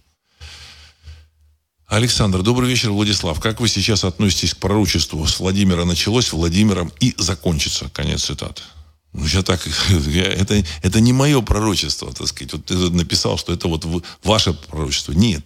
[1.88, 3.40] Александр, добрый вечер, Владислав.
[3.40, 5.26] Как вы сейчас относитесь к пророчеству?
[5.26, 7.90] С Владимира началось, Владимиром и закончится.
[7.90, 8.62] Конец цитаты.
[9.14, 9.68] Ну, я так,
[10.06, 12.54] я, это, это не мое пророчество, так сказать.
[12.54, 13.84] Вот ты написал, что это вот
[14.24, 15.14] ваше пророчество.
[15.14, 15.44] Нет.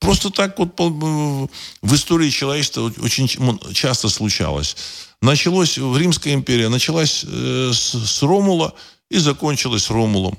[0.00, 3.28] Просто так вот в истории человечества очень
[3.74, 4.76] часто случалось.
[5.20, 8.74] Началось в Римской империи, началась э, с, Ромула
[9.10, 10.38] и закончилась Ромулом.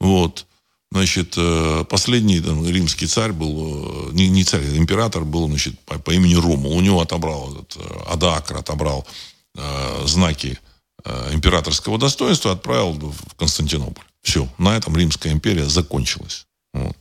[0.00, 0.46] Вот.
[0.90, 5.78] Значит, э, последний там, римский царь был, э, не, не царь, а император был, значит,
[5.86, 6.76] по, по имени Ромул.
[6.76, 9.06] У него отобрал этот, э, Адакр, отобрал
[9.54, 10.58] э, знаки
[11.04, 14.04] э, императорского достоинства, отправил в Константинополь.
[14.22, 16.46] Все, на этом Римская империя закончилась.
[16.74, 16.96] Вот.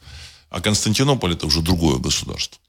[0.51, 2.59] А Константинополь это уже другое государство.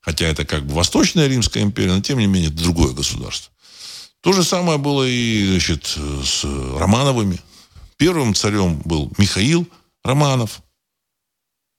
[0.00, 3.52] Хотя это как бы Восточная Римская империя, но тем не менее это другое государство.
[4.22, 7.38] То же самое было и значит, с Романовыми.
[7.96, 9.68] Первым царем был Михаил–
[10.04, 10.62] Романов.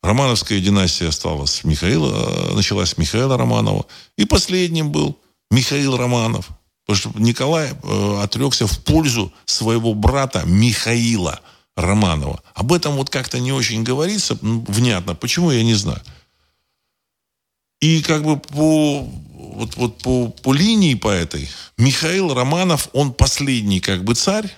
[0.03, 3.85] Романовская династия осталась Михаила, началась Михаила Романова.
[4.17, 5.19] И последним был
[5.51, 6.49] Михаил Романов.
[6.85, 11.39] Потому что Николай э, отрекся в пользу своего брата Михаила
[11.75, 12.41] Романова.
[12.53, 15.15] Об этом вот как-то не очень говорится внятно.
[15.15, 16.01] Почему, я не знаю.
[17.79, 23.79] И как бы по, вот, вот по, по линии по этой Михаил Романов, он последний
[23.79, 24.53] как бы царь,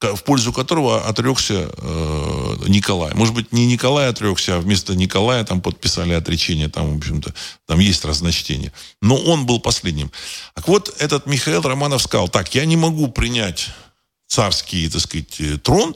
[0.00, 3.12] в пользу которого отрекся э, Николай.
[3.14, 7.34] Может быть, не Николай отрекся, а вместо Николая там подписали отречение, там, в общем-то,
[7.66, 8.72] там есть разночтение.
[9.02, 10.10] Но он был последним.
[10.54, 13.68] Так вот, этот Михаил Романов сказал, так, я не могу принять
[14.30, 15.94] царский, так сказать, э, трон,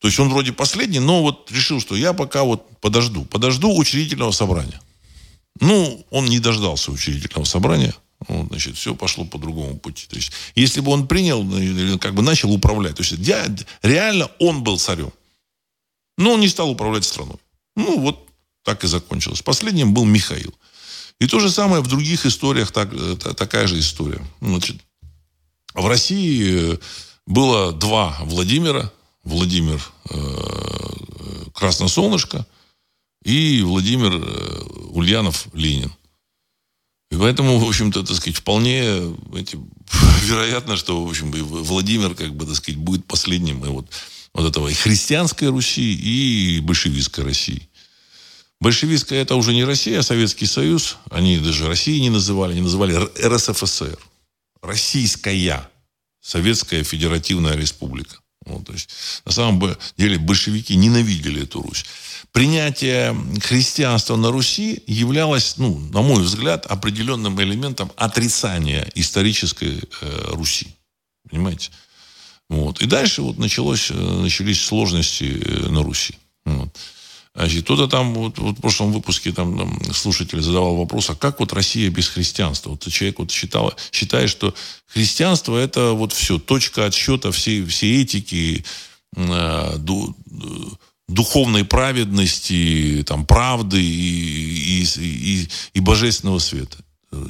[0.00, 4.32] то есть он вроде последний, но вот решил, что я пока вот подожду, подожду учредительного
[4.32, 4.80] собрания.
[5.58, 7.94] Ну, он не дождался учредительного собрания,
[8.28, 10.06] вот, значит, все пошло по другому пути.
[10.06, 13.14] То есть, если бы он принял, ну, как бы начал управлять, то есть,
[13.82, 15.12] реально он был царем.
[16.18, 17.38] Но он не стал управлять страной.
[17.76, 18.28] Ну, вот
[18.62, 19.40] так и закончилось.
[19.40, 20.54] Последним был Михаил.
[21.18, 22.90] И то же самое в других историях, так,
[23.36, 24.22] такая же история.
[24.42, 24.76] Значит,
[25.74, 26.78] в России э,
[27.26, 28.92] было два Владимира.
[29.26, 30.16] Владимир э,
[31.52, 32.46] Красносолнышко
[33.24, 35.92] и Владимир э, Ульянов Ленин.
[37.10, 38.82] И поэтому, в общем-то, так сказать, вполне
[39.34, 39.58] эти,
[40.22, 43.88] вероятно, что, в общем, Владимир, как бы, так сказать, будет последним и вот,
[44.32, 47.68] вот этого и христианской Руси, и большевистской России.
[48.60, 50.98] Большевистская это уже не Россия, а Советский Союз.
[51.10, 53.98] Они даже России не называли, они называли РСФСР.
[54.62, 55.68] Российская
[56.26, 58.16] Советская Федеративная Республика.
[58.44, 58.90] Вот, то есть,
[59.24, 61.84] на самом деле большевики ненавидели эту Русь
[62.36, 70.68] принятие христианства на Руси являлось, ну, на мой взгляд, определенным элементом отрицания исторической э, Руси.
[71.30, 71.70] Понимаете?
[72.50, 72.82] Вот.
[72.82, 76.18] И дальше вот началось, э, начались сложности э, на Руси.
[76.44, 76.76] Вот.
[77.36, 81.38] Значит, кто-то там, вот, вот в прошлом выпуске там, там слушатель задавал вопрос, а как
[81.38, 82.70] вот Россия без христианства?
[82.70, 84.54] Вот человек вот считал, считает, что
[84.86, 88.64] христианство это вот все, точка отсчета всей, всей этики,
[89.16, 90.16] э, ду,
[91.08, 96.78] духовной праведности, там, правды и, и, и, и божественного света.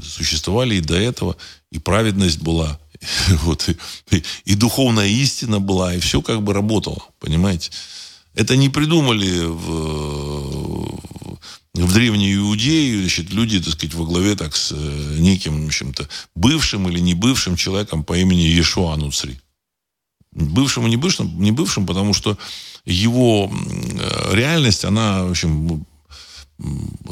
[0.05, 1.37] Существовали и до этого,
[1.73, 2.79] и праведность была,
[3.43, 3.69] вот,
[4.13, 7.73] и, и духовная истина была, и все как бы работало, понимаете?
[8.37, 11.01] Это не придумали в,
[11.75, 16.09] в древней Иудее, значит, люди, так сказать, во главе так с э, неким, в общем-то,
[16.35, 19.41] бывшим или не бывшим человеком по имени Иешуа Нуцри.
[20.33, 22.39] Бывшим и не бывшим, не бывшим, потому что
[22.85, 23.51] его
[24.33, 25.85] реальность, она, в общем,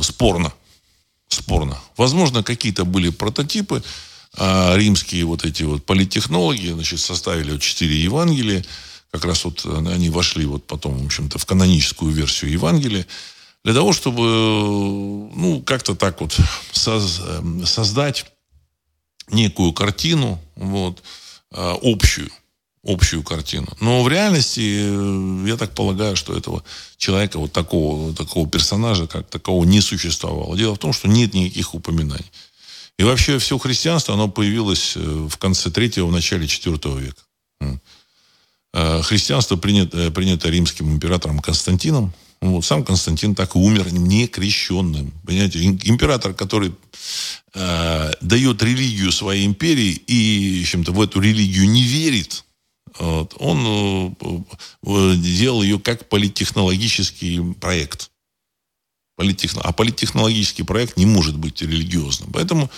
[0.03, 0.53] спорна.
[1.31, 1.79] бесспорно.
[1.97, 3.83] Возможно, какие-то были прототипы,
[4.37, 8.64] а римские вот эти вот политтехнологи, значит, составили вот четыре Евангелия,
[9.15, 13.07] как раз вот они вошли вот потом, в общем-то, в каноническую версию Евангелия,
[13.62, 16.37] для того, чтобы, ну, как-то так вот
[16.73, 18.27] создать
[19.29, 21.05] некую картину, вот,
[21.53, 22.29] а, общую,
[22.85, 23.69] общую картину.
[23.79, 26.65] Но в реальности, э, я так полагаю, что этого
[26.97, 30.59] человека, вот такого, такого персонажа, как такого, не существовало.
[30.59, 32.33] Дело в том, что нет никаких упоминаний.
[32.99, 37.23] И вообще все христианство, оно появилось э, в конце третьего, в начале четвертого века.
[38.77, 42.12] А, христианство принято, принято римским императором Константином.
[42.41, 45.12] Вот, сам Константин так и умер не крещенным.
[45.25, 46.75] Понимаете, император, который
[47.55, 52.45] э, дает религию своей империи и чем-то в эту религию не верит,
[52.99, 54.43] вот, он э,
[54.83, 58.11] э, делал ее как политтехнологический проект.
[59.17, 59.62] Политтехно...
[59.62, 62.33] А политтехнологический проект не может быть религиозным.
[62.33, 62.71] Поэтому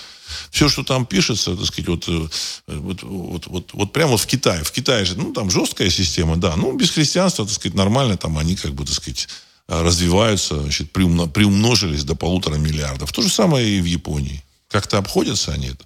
[0.51, 2.29] все, что там пишется, так сказать, вот, э,
[2.67, 4.63] вот, вот, вот, вот прямо в Китае.
[4.65, 6.57] В Китае же, ну, там жесткая система, да.
[6.57, 8.17] Ну, без христианства, так сказать, нормально.
[8.17, 9.29] Там они, как бы, так сказать,
[9.69, 13.13] развиваются, значит, приумножились до полутора миллиардов.
[13.13, 14.43] То же самое и в Японии.
[14.69, 15.85] Как-то обходятся они это.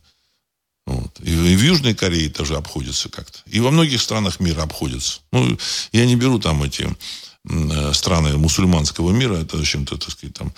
[0.87, 1.21] Вот.
[1.21, 3.39] И, в Южной Корее тоже обходятся как-то.
[3.47, 5.21] И во многих странах мира обходятся.
[5.33, 5.57] Ну,
[5.93, 6.95] я не беру там эти э,
[7.93, 10.53] страны мусульманского мира, это чем-то, так сказать, там,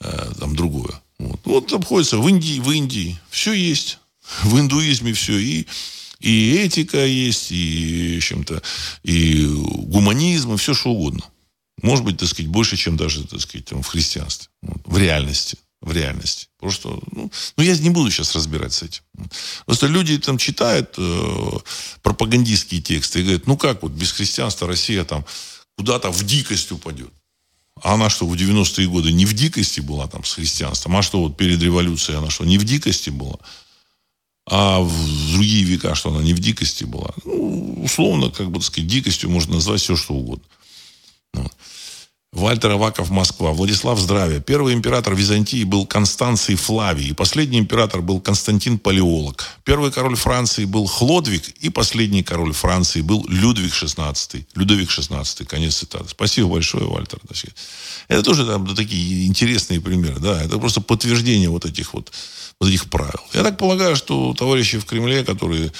[0.00, 1.00] э, там другое.
[1.18, 1.40] Вот.
[1.44, 3.18] вот обходится в Индии, в Индии.
[3.30, 3.98] Все есть.
[4.42, 5.38] В индуизме все.
[5.38, 5.66] И,
[6.20, 8.62] и этика есть, и чем-то,
[9.02, 11.22] и гуманизм, и все что угодно.
[11.82, 14.48] Может быть, так сказать, больше, чем даже, так сказать, там, в христианстве.
[14.62, 15.58] Вот, в реальности.
[15.80, 16.48] В реальности.
[16.58, 19.02] Просто, ну, ну, я не буду сейчас разбирать с этим.
[19.66, 21.50] Просто люди там читают э,
[22.02, 25.26] пропагандистские тексты и говорят, ну как вот без христианства Россия там
[25.76, 27.12] куда-то в дикость упадет.
[27.82, 30.96] А она что, в 90-е годы не в дикости была там с христианством?
[30.96, 33.38] А что, вот перед революцией она что, не в дикости была?
[34.46, 37.10] А в другие века, что она не в дикости была?
[37.24, 40.44] Ну, условно, как бы, так сказать, дикостью можно назвать все, что угодно.
[41.32, 41.52] Вот.
[42.34, 43.52] Вальтер Аваков, Москва.
[43.52, 44.40] Владислав, здравия.
[44.40, 47.10] Первый император Византии был Констанций Флавий.
[47.10, 49.44] И последний император был Константин Палеолог.
[49.62, 51.48] Первый король Франции был Хлодвиг.
[51.60, 54.44] И последний король Франции был Людвиг XVI.
[54.56, 55.44] Людовик XVI.
[55.44, 56.08] Конец цитаты.
[56.08, 57.20] Спасибо большое, Вальтер.
[58.08, 60.18] Это тоже там, такие интересные примеры.
[60.18, 62.10] Да, это просто подтверждение вот этих вот,
[62.58, 63.20] вот этих правил.
[63.32, 65.70] Я так полагаю, что товарищи в Кремле, которые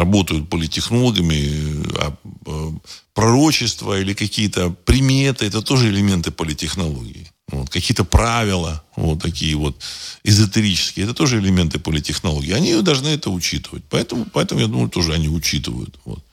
[0.00, 2.16] работают политтехнологами, а
[2.46, 2.70] э,
[3.14, 7.30] пророчества или какие-то приметы, это тоже элементы политтехнологии.
[7.48, 9.76] Вот, какие-то правила, вот такие вот
[10.24, 12.52] эзотерические, это тоже элементы политтехнологии.
[12.52, 13.82] Они должны это учитывать.
[13.90, 15.98] Поэтому, поэтому я думаю, тоже они учитывают.
[16.04, 16.24] Вот.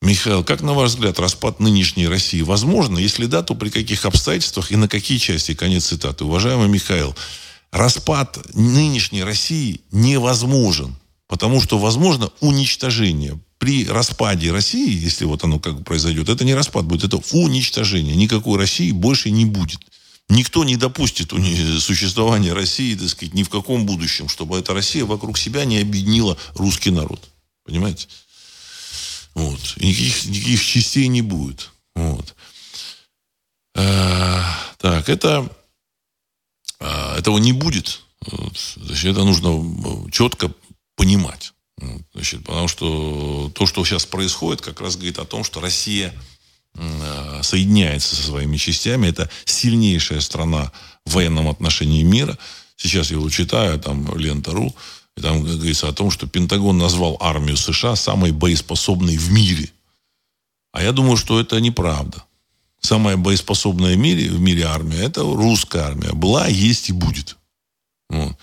[0.00, 2.98] Михаил, как на ваш взгляд, распад нынешней России возможно?
[2.98, 5.54] Если да, то при каких обстоятельствах и на какие части?
[5.54, 6.24] Конец цитаты.
[6.24, 7.16] Уважаемый Михаил,
[7.72, 10.94] распад нынешней России невозможен.
[11.28, 13.38] Потому что возможно уничтожение.
[13.58, 18.14] При распаде России, если вот оно как произойдет, это не распад будет, это уничтожение.
[18.14, 19.80] Никакой России больше не будет.
[20.28, 21.32] Никто не допустит
[21.80, 26.36] существования России, так сказать, ни в каком будущем, чтобы эта Россия вокруг себя не объединила
[26.54, 27.20] русский народ.
[27.64, 28.08] Понимаете?
[29.34, 29.60] Вот.
[29.76, 31.70] И никаких, никаких частей не будет.
[31.94, 32.34] Вот.
[33.74, 34.44] А,
[34.78, 35.50] так, это
[36.80, 38.00] а, этого не будет.
[38.26, 38.56] Вот.
[38.76, 40.52] Значит, это нужно четко
[40.96, 41.52] понимать.
[42.14, 46.14] Значит, потому что то, что сейчас происходит, как раз говорит о том, что Россия
[46.74, 49.08] э, соединяется со своими частями.
[49.08, 50.72] Это сильнейшая страна
[51.04, 52.36] в военном отношении мира.
[52.76, 54.74] Сейчас я его читаю, там лента.ру,
[55.16, 59.70] и там говорится о том, что Пентагон назвал армию США самой боеспособной в мире.
[60.72, 62.24] А я думаю, что это неправда.
[62.80, 66.12] Самая боеспособная в мире, в мире армия– это русская армия.
[66.12, 67.36] Была, есть и будет.
[68.08, 68.36] Вот.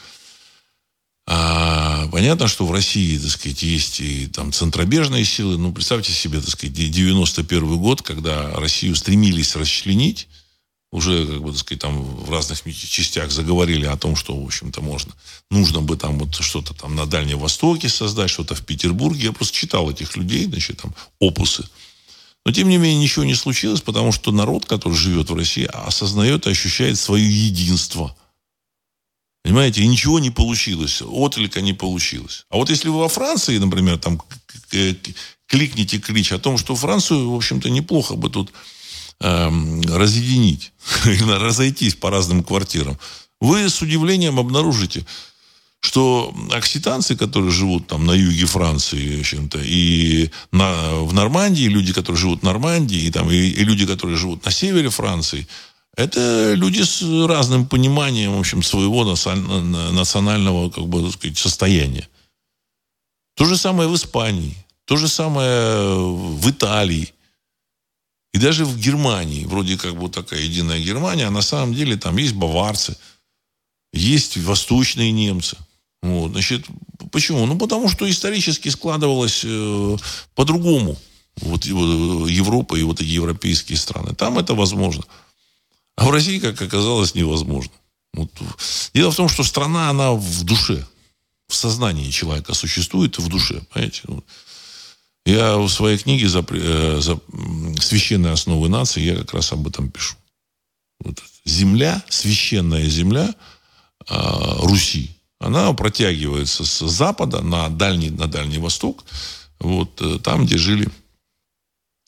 [1.26, 5.58] А понятно, что в России, так сказать, есть и там центробежные силы.
[5.58, 10.28] Ну, представьте себе, так сказать, 91 год, когда Россию стремились расчленить,
[10.92, 14.82] уже, как бы, так сказать, там в разных частях заговорили о том, что, в общем-то,
[14.82, 15.14] можно,
[15.50, 19.28] нужно бы там вот что-то там на Дальнем Востоке создать, что-то в Петербурге.
[19.28, 21.68] Я просто читал этих людей, значит, там, опусы.
[22.46, 26.46] Но, тем не менее, ничего не случилось, потому что народ, который живет в России, осознает
[26.46, 28.14] и ощущает свое единство–
[29.44, 32.46] Понимаете, и ничего не получилось, отклика не получилось.
[32.50, 34.22] А вот если вы во Франции, например, там
[35.48, 38.54] кликните клич о том, что Францию, в общем-то, неплохо бы тут
[39.20, 40.72] эм, разъединить,
[41.06, 42.98] разойтись по разным квартирам,
[43.42, 45.06] вы с удивлением обнаружите,
[45.82, 51.92] что окситанцы, которые живут там на юге Франции, в общем-то, и на, в Нормандии, люди,
[51.92, 55.46] которые живут в Нормандии, и, там, и, и люди, которые живут на севере Франции,
[55.96, 62.08] Это люди с разным пониманием, в общем, своего национального, как бы, сказать, состояния.
[63.36, 67.14] То же самое в Испании, то же самое в Италии.
[68.34, 72.18] И даже в Германии, вроде как бы такая единая Германия, а на самом деле там
[72.18, 72.98] есть баварцы,
[73.92, 75.58] есть восточные немцы.
[76.02, 76.66] Вот, значит,
[77.12, 77.46] почему?
[77.46, 79.98] Ну, потому что исторически складывалось э,
[80.34, 80.98] по-другому.
[81.38, 84.16] Вот, вот Европа и вот эти европейские страны.
[84.16, 85.04] Там это возможно.
[85.96, 87.74] А в России, как оказалось, невозможно.
[88.14, 88.32] Вот.
[88.94, 90.86] Дело в том, что страна, она в душе,
[91.48, 93.62] в сознании человека существует в душе.
[93.72, 94.04] Понимаете?
[95.26, 97.20] Я в своей книге за, э, за
[97.80, 100.16] священные основы нации я как раз об этом пишу.
[101.00, 101.24] Вот.
[101.46, 103.34] Земля, священная земля
[104.10, 109.04] э, Руси, она протягивается с запада на дальний, на дальний восток,
[109.60, 110.90] вот э, там, где жили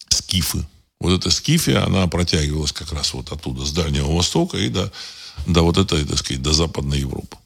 [0.09, 0.65] скифы.
[0.99, 4.91] Вот эта скифия, она протягивалась как раз вот оттуда, с Дальнего Востока и до,
[5.45, 7.37] до вот этой, так сказать, до Западной Европы.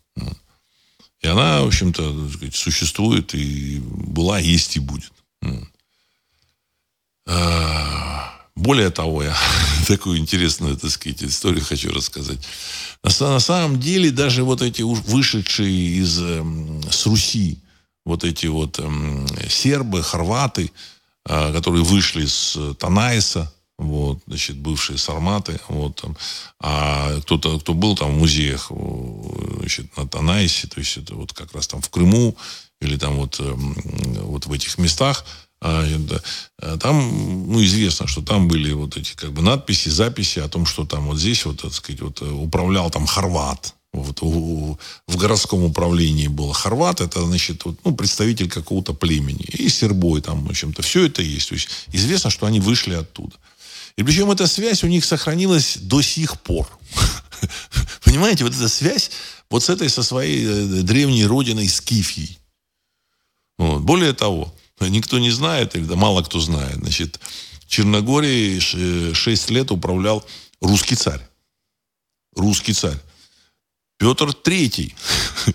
[1.22, 5.12] И она, в общем-то, существует и была, есть и будет.
[7.28, 9.36] А, более того, я
[9.88, 12.39] такую интересную, так сказать, историю хочу рассказать.
[13.04, 17.60] На, самом деле, даже вот эти вышедшие из, эм, с Руси,
[18.06, 20.72] вот эти вот эм, сербы, хорваты,
[21.30, 26.18] которые вышли с Танайса, вот, значит, бывшие сарматы, вот, там,
[26.60, 28.72] а кто-то, кто был там в музеях,
[29.60, 32.36] значит, на Танайсе, то есть это вот как раз там в Крыму,
[32.82, 35.24] или там вот, вот в этих местах,
[35.62, 35.86] а,
[36.62, 40.66] э, там, ну, известно, что там были вот эти как бы надписи, записи о том,
[40.66, 44.78] что там вот здесь вот, так сказать, вот э, управлял там хорват, вот, у,
[45.08, 49.46] в городском управлении был хорват, это, значит, вот, ну, представитель какого-то племени.
[49.46, 50.82] И сербой там, в общем-то.
[50.82, 51.50] Все это есть.
[51.50, 53.36] То есть известно, что они вышли оттуда.
[53.98, 56.70] И причем эта связь у них сохранилась до сих пор.
[58.04, 59.12] Понимаете, вот эта связь
[59.50, 62.38] вот с этой, со своей э, древней родиной Скифией.
[63.58, 63.82] Вот.
[63.82, 67.20] Более того, никто не знает, или да, мало кто знает, значит,
[67.68, 68.60] Черногорией
[69.14, 70.26] 6 лет управлял
[70.62, 71.22] русский царь.
[72.36, 73.00] Русский царь.
[74.00, 74.95] Петр Третий.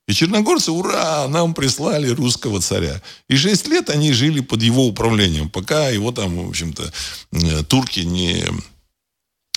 [0.08, 3.02] И черногорцы, ура, нам прислали русского царя.
[3.28, 6.92] И шесть лет они жили под его управлением, пока его там, в общем-то,
[7.32, 8.46] э, турки не,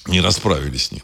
[0.07, 1.03] не расправились с ним.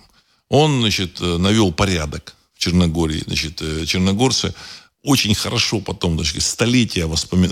[0.48, 3.22] Он, значит, э, навел порядок в Черногории.
[3.26, 4.54] Значит, э, черногорцы
[5.02, 7.50] очень хорошо потом, значит, столетия воспоми...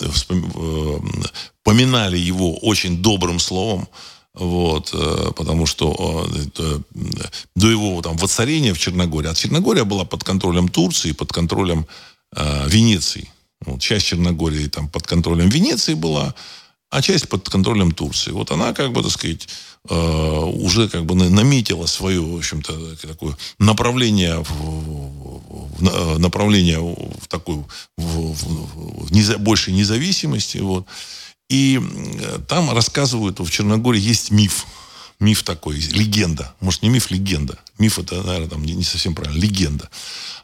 [2.16, 3.86] его очень добрым словом.
[4.34, 6.26] Вот, э, потому что
[6.58, 6.78] э,
[7.54, 11.86] до его там, воцарения в Черногории, а Черногория была под контролем Турции, под контролем
[12.34, 13.28] э, Венеции.
[13.66, 16.34] Вот, часть Черногории там под контролем Венеции была,
[16.88, 18.30] а часть под контролем Турции.
[18.30, 19.48] Вот она, как бы, так сказать,
[19.88, 27.28] э, уже как бы наметила свое, в общем-то, такое направление, в, в, э, направление в
[27.28, 27.66] такую
[27.98, 30.58] в, в, в неза, большей независимости.
[30.58, 30.86] Вот.
[31.52, 31.78] И
[32.48, 34.64] там рассказывают, в Черногории есть миф.
[35.20, 36.54] Миф такой, легенда.
[36.60, 37.58] Может, не миф, легенда.
[37.78, 39.38] Миф это, наверное, там не совсем правильно.
[39.38, 39.90] Легенда.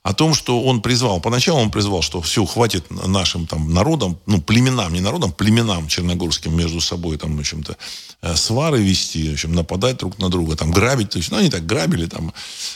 [0.03, 4.43] О том, что он призвал, поначалу он призвал, что все, хватит нашим там народам, ну,
[4.43, 7.79] племенам, не народам, племенам черногорским между собой там, в общем-то,
[8.21, 11.09] э, свары вести, в общем, нападать друг на друга, там, грабить.
[11.09, 12.35] То есть, ну, они так грабили, там,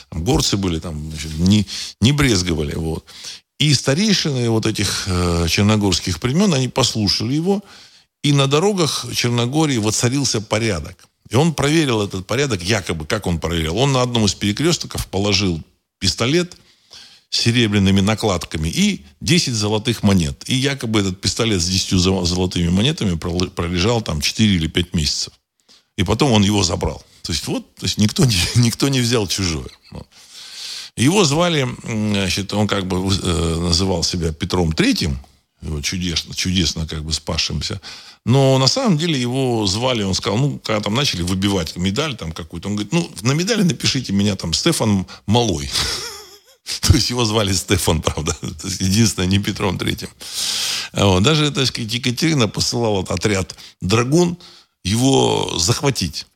[0.09, 1.67] горцы были, там, значит, не,
[2.01, 3.05] не брезговали, вот.
[3.59, 7.61] И старейшины вот этих э, черногорских племен, они послушали его,
[8.23, 11.07] и на дорогах Черногории воцарился порядок.
[11.29, 13.77] И он проверил этот порядок, якобы, как он проверил.
[13.77, 15.61] Он на одном из перекрестков положил
[15.99, 16.57] пистолет
[17.29, 20.43] с серебряными накладками и 10 золотых монет.
[20.47, 25.33] И якобы этот пистолет с 10 золотыми монетами пролежал там 4 или 5 месяцев.
[25.97, 27.03] И потом он его забрал.
[27.23, 29.69] То есть вот, то есть никто, не, никто не взял чужое.
[30.95, 35.19] Его звали, значит, он как бы э, называл себя Петром Третьим,
[35.65, 37.81] его чудесно, чудесно как бы спасшимся.
[38.25, 42.31] Но на самом деле его звали, он сказал, ну, когда там начали выбивать медаль там
[42.31, 45.69] какую-то, он говорит, ну, на медали напишите меня там Стефан Малой.
[46.81, 48.35] То есть его звали Стефан, правда.
[48.79, 50.09] Единственное, не Петром Третьим.
[50.93, 54.37] Даже, так сказать, Екатерина посылала отряд «Драгун»
[54.83, 56.27] его захватить.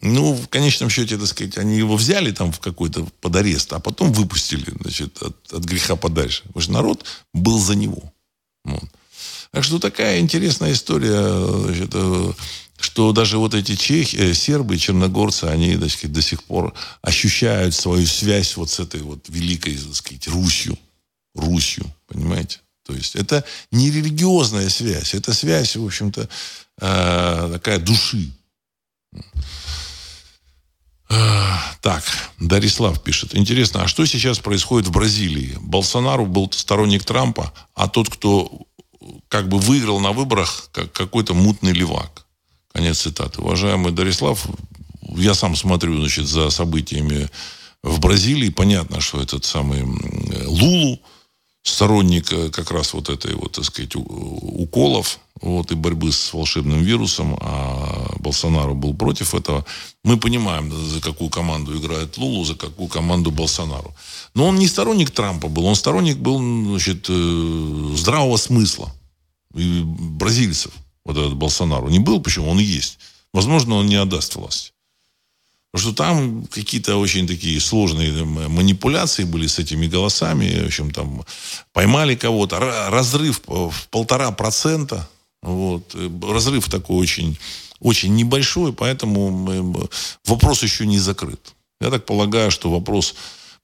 [0.00, 3.78] Ну, в конечном счете, так сказать, они его взяли там в какой-то под арест, а
[3.78, 6.42] потом выпустили, значит, от, от греха подальше.
[6.46, 8.11] Потому что народ был за него.
[8.64, 8.84] Вот.
[9.50, 11.20] Так что такая интересная история,
[11.64, 12.32] значит, э,
[12.78, 17.74] что даже вот эти чехи, э, сербы, черногорцы, они, так сказать, до сих пор ощущают
[17.74, 20.78] свою связь вот с этой вот великой, так сказать, Русью.
[21.34, 22.60] Русью, понимаете?
[22.84, 26.28] То есть это не религиозная связь, это связь, в общем-то,
[26.80, 28.30] э, такая души.
[31.80, 32.04] Так,
[32.38, 33.34] Дарислав пишет.
[33.34, 35.56] Интересно, а что сейчас происходит в Бразилии?
[35.60, 38.50] Болсонару был сторонник Трампа, а тот, кто
[39.28, 42.26] как бы выиграл на выборах, как какой-то мутный левак.
[42.72, 43.42] Конец цитаты.
[43.42, 44.46] Уважаемый Дарислав,
[45.16, 47.28] я сам смотрю, значит, за событиями
[47.82, 48.48] в Бразилии.
[48.48, 49.82] Понятно, что этот самый
[50.46, 51.00] Лулу,
[51.62, 56.82] сторонник э, как раз вот этой вот, так сказать, уколов вот, и борьбы с волшебным
[56.82, 59.64] вирусом, а Болсонару был против этого.
[60.04, 63.94] Мы понимаем, за какую команду играет Лулу, за какую команду Болсонару.
[64.34, 68.92] Но он не сторонник Трампа был, он сторонник был значит, э, здравого смысла
[69.54, 70.72] и бразильцев,
[71.04, 71.88] вот этот Болсонару.
[71.88, 72.50] Не был, почему?
[72.50, 72.98] Он есть.
[73.32, 74.71] Возможно, он не отдаст власть.
[75.72, 80.64] Потому что там какие-то очень такие сложные манипуляции были с этими голосами.
[80.64, 81.24] В общем, там
[81.72, 82.58] поймали кого-то.
[82.90, 85.08] Разрыв в полтора процента.
[85.42, 85.96] Вот.
[86.22, 87.38] Разрыв такой очень,
[87.80, 89.88] очень небольшой, поэтому
[90.26, 91.54] вопрос еще не закрыт.
[91.80, 93.14] Я так полагаю, что вопрос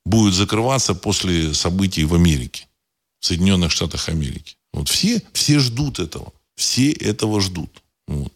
[0.06, 2.66] будет закрываться после событий в Америке,
[3.20, 4.56] в Соединенных Штатах Америки.
[4.72, 6.32] Вот все, все ждут этого.
[6.56, 7.70] Все этого ждут.
[8.06, 8.32] Вот.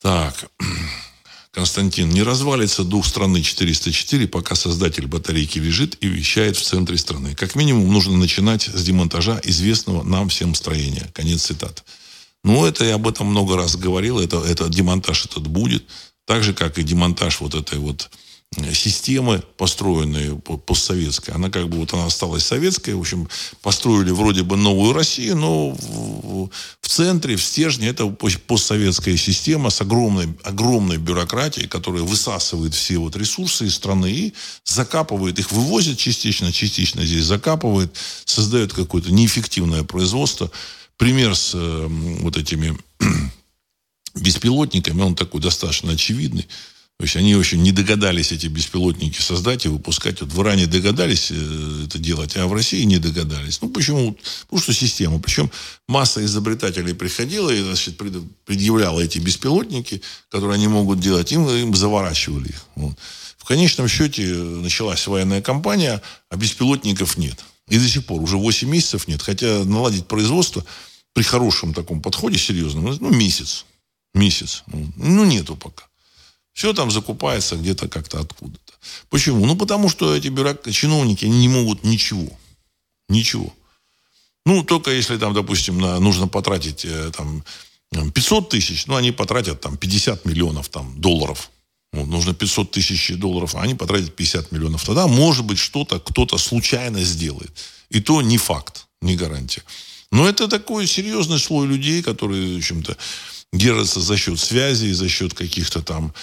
[0.00, 0.50] Так.
[1.52, 7.34] Константин, не развалится дух страны 404, пока создатель батарейки лежит и вещает в центре страны.
[7.34, 11.10] Как минимум нужно начинать с демонтажа известного нам всем строения.
[11.12, 11.84] Конец цитат.
[12.42, 14.18] Ну, это я об этом много раз говорил.
[14.18, 15.84] Это, это демонтаж этот будет.
[16.24, 18.08] Так же, как и демонтаж вот этой вот
[18.74, 23.28] системы, построенные постсоветской, она как бы вот она осталась советской, в общем,
[23.62, 26.50] построили вроде бы новую Россию, но в,
[26.80, 33.16] в центре, в стержне это постсоветская система с огромной, огромной бюрократией, которая высасывает все вот
[33.16, 34.34] ресурсы из страны и
[34.64, 40.50] закапывает их, вывозит частично, частично здесь закапывает, создает какое-то неэффективное производство.
[40.98, 41.86] Пример с э,
[42.20, 42.76] вот этими
[44.14, 46.46] беспилотниками, он такой достаточно очевидный.
[47.02, 50.20] То есть они очень не догадались эти беспилотники создать и выпускать.
[50.20, 53.60] Вот в Иране догадались э, это делать, а в России не догадались.
[53.60, 54.16] Ну, почему?
[54.42, 55.18] Потому что система.
[55.18, 55.50] Причем
[55.88, 58.00] масса изобретателей приходила и значит,
[58.44, 62.62] предъявляла эти беспилотники, которые они могут делать, им, им заворачивали их.
[62.76, 62.96] Вот.
[63.36, 66.00] В конечном счете началась военная кампания,
[66.30, 67.36] а беспилотников нет.
[67.68, 69.22] И до сих пор уже 8 месяцев нет.
[69.22, 70.64] Хотя наладить производство
[71.14, 73.64] при хорошем таком подходе серьезном, ну, месяц.
[74.14, 74.62] Месяц.
[74.68, 75.86] Ну, нету пока.
[76.52, 78.72] Все там закупается где-то как-то откуда-то.
[79.08, 79.46] Почему?
[79.46, 80.70] Ну, потому что эти бюрок...
[80.70, 82.30] чиновники не могут ничего.
[83.08, 83.52] Ничего.
[84.44, 87.44] Ну, только если там, допустим, на, нужно потратить э, там
[88.12, 91.50] 500 тысяч, ну, они потратят там 50 миллионов там, долларов.
[91.92, 94.84] Вот, нужно 500 тысяч долларов, а они потратят 50 миллионов.
[94.84, 97.52] Тогда, может быть, что-то кто-то случайно сделает.
[97.90, 99.62] И то не факт, не гарантия.
[100.10, 102.96] Но это такой серьезный слой людей, которые, в общем-то,
[103.52, 106.14] держатся за счет связи, за счет каких-то там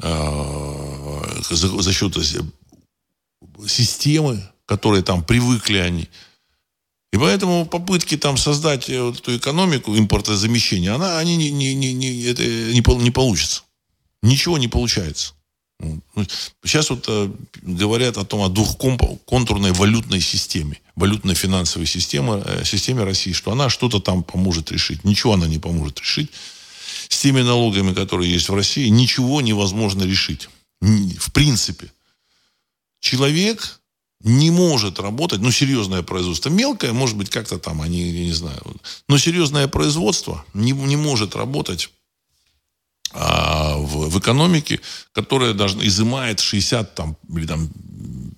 [0.00, 2.16] за, за счет
[3.66, 6.08] системы, которые там привыкли они.
[7.12, 11.94] И поэтому попытки там создать э, вот эту экономику импортозамещения, она, они не, не, не,
[11.94, 13.62] не, это не, не получится.
[14.22, 15.32] Ничего не получается.
[16.62, 17.30] Сейчас вот э,
[17.62, 23.70] говорят о том, о двухконтурной валютной системе, валютной финансовой системе, э, системе России, что она
[23.70, 25.02] что-то там поможет решить.
[25.04, 26.30] Ничего она не поможет решить
[27.08, 30.48] с теми налогами, которые есть в России, ничего невозможно решить.
[30.80, 31.92] В принципе.
[33.00, 33.80] Человек
[34.20, 36.50] не может работать, ну, серьезное производство.
[36.50, 38.60] Мелкое, может быть, как-то там, они, я не знаю.
[39.08, 41.90] Но серьезное производство не, не может работать
[43.12, 44.80] а, в, в экономике,
[45.12, 47.70] которая даже изымает 60 там, или там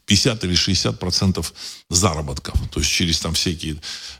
[0.07, 1.55] 50 или 60 процентов
[1.89, 2.55] заработков.
[2.71, 3.77] То есть через там всякие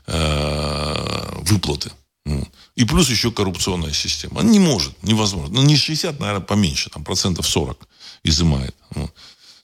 [0.07, 1.91] э, выплаты.
[2.75, 4.39] И плюс еще коррупционная система.
[4.39, 5.55] Он не может, невозможно.
[5.55, 7.87] Ну, не 60, наверное, поменьше, там процентов 40
[8.23, 8.75] изымает.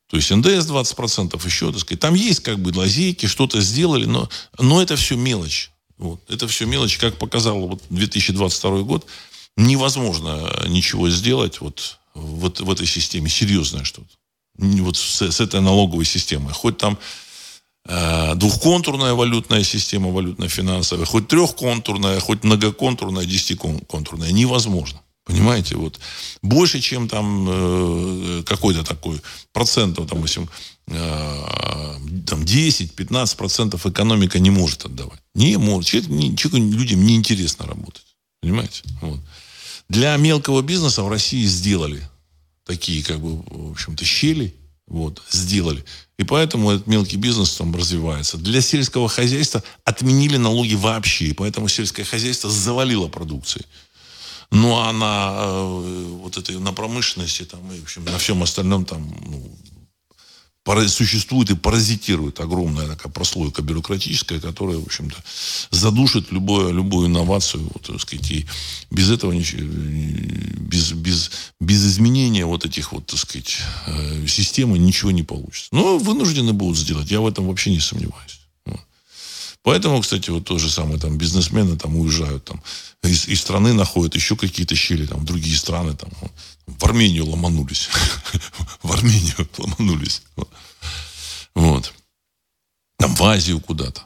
[0.07, 1.99] То есть НДС 20 процентов еще, так сказать.
[1.99, 5.71] Там есть как бы лазейки, что-то сделали, но, но это все мелочь.
[5.97, 6.21] Вот.
[6.29, 9.05] Это все мелочь, как показал вот 2022 год.
[9.57, 14.09] Невозможно ничего сделать вот, вот в этой системе, серьезное что-то.
[14.57, 16.53] Вот с, с этой налоговой системой.
[16.53, 17.26] Хоть там Э,
[17.87, 24.31] двухконтурная валютная система, валютно-финансовая, хоть трехконтурная, хоть многоконтурная, десятиконтурная.
[24.31, 25.01] Невозможно.
[25.27, 25.99] Понимаете, вот
[26.41, 29.21] больше, чем там э, какой-то такой
[29.51, 30.49] процент, там, допустим,
[30.87, 31.93] э,
[32.25, 35.19] там 10-15 процентов экономика не может отдавать.
[35.35, 35.89] Не может.
[35.89, 38.05] Человек, не, человеку, людям неинтересно работать.
[38.41, 38.83] Понимаете?
[39.01, 39.19] Вот.
[39.89, 42.01] Для мелкого бизнеса в России сделали
[42.65, 44.55] такие, как бы, в общем-то, щели,
[44.87, 45.83] вот, сделали.
[46.17, 48.37] И поэтому этот мелкий бизнес там развивается.
[48.37, 51.25] Для сельского хозяйства отменили налоги вообще.
[51.25, 53.65] И поэтому сельское хозяйство завалило продукцией.
[54.49, 58.85] Ну, а на э, вот этой, на промышленности там, и, в общем, на всем остальном
[58.85, 59.51] там, ну,
[60.87, 65.15] существует и паразитирует огромная такая прослойка бюрократическая, которая, в общем-то,
[65.71, 68.45] задушит любую, любую инновацию, вот, так сказать, и
[68.91, 73.57] без этого ничего, без, без, без изменения вот этих вот, так сказать,
[73.87, 75.69] э, системы ничего не получится.
[75.71, 78.36] Но вынуждены будут сделать, я в этом вообще не сомневаюсь.
[79.67, 82.63] Поэтому, кстати, вот то же самое, там, бизнесмены там уезжают, там,
[83.03, 86.09] из, из страны находят еще какие-то щели, там, другие страны, там,
[86.67, 87.89] в Армению ломанулись.
[88.81, 90.21] В Армению ломанулись.
[91.53, 91.93] Вот.
[92.97, 94.03] Там в Азию куда-то.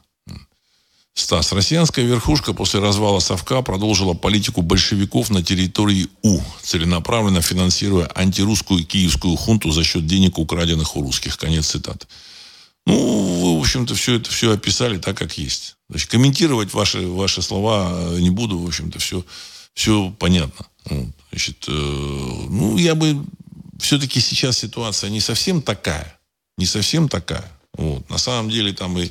[1.13, 1.51] Стас.
[1.51, 9.35] Россиянская верхушка после развала Совка продолжила политику большевиков на территории У, целенаправленно финансируя антирусскую киевскую
[9.35, 11.37] хунту за счет денег, украденных у русских.
[11.37, 12.07] Конец цитаты.
[12.85, 15.75] Ну, вы, в общем-то, все это все описали так, как есть.
[15.89, 19.23] Значит, комментировать ваши, ваши слова э, не буду, в общем-то, все,
[19.73, 20.65] все понятно.
[21.31, 23.23] Значит, э, ну, я бы
[23.79, 26.19] все-таки сейчас ситуация не совсем такая.
[26.57, 27.49] Не совсем такая.
[27.73, 28.09] Вот.
[28.09, 29.09] На самом деле там и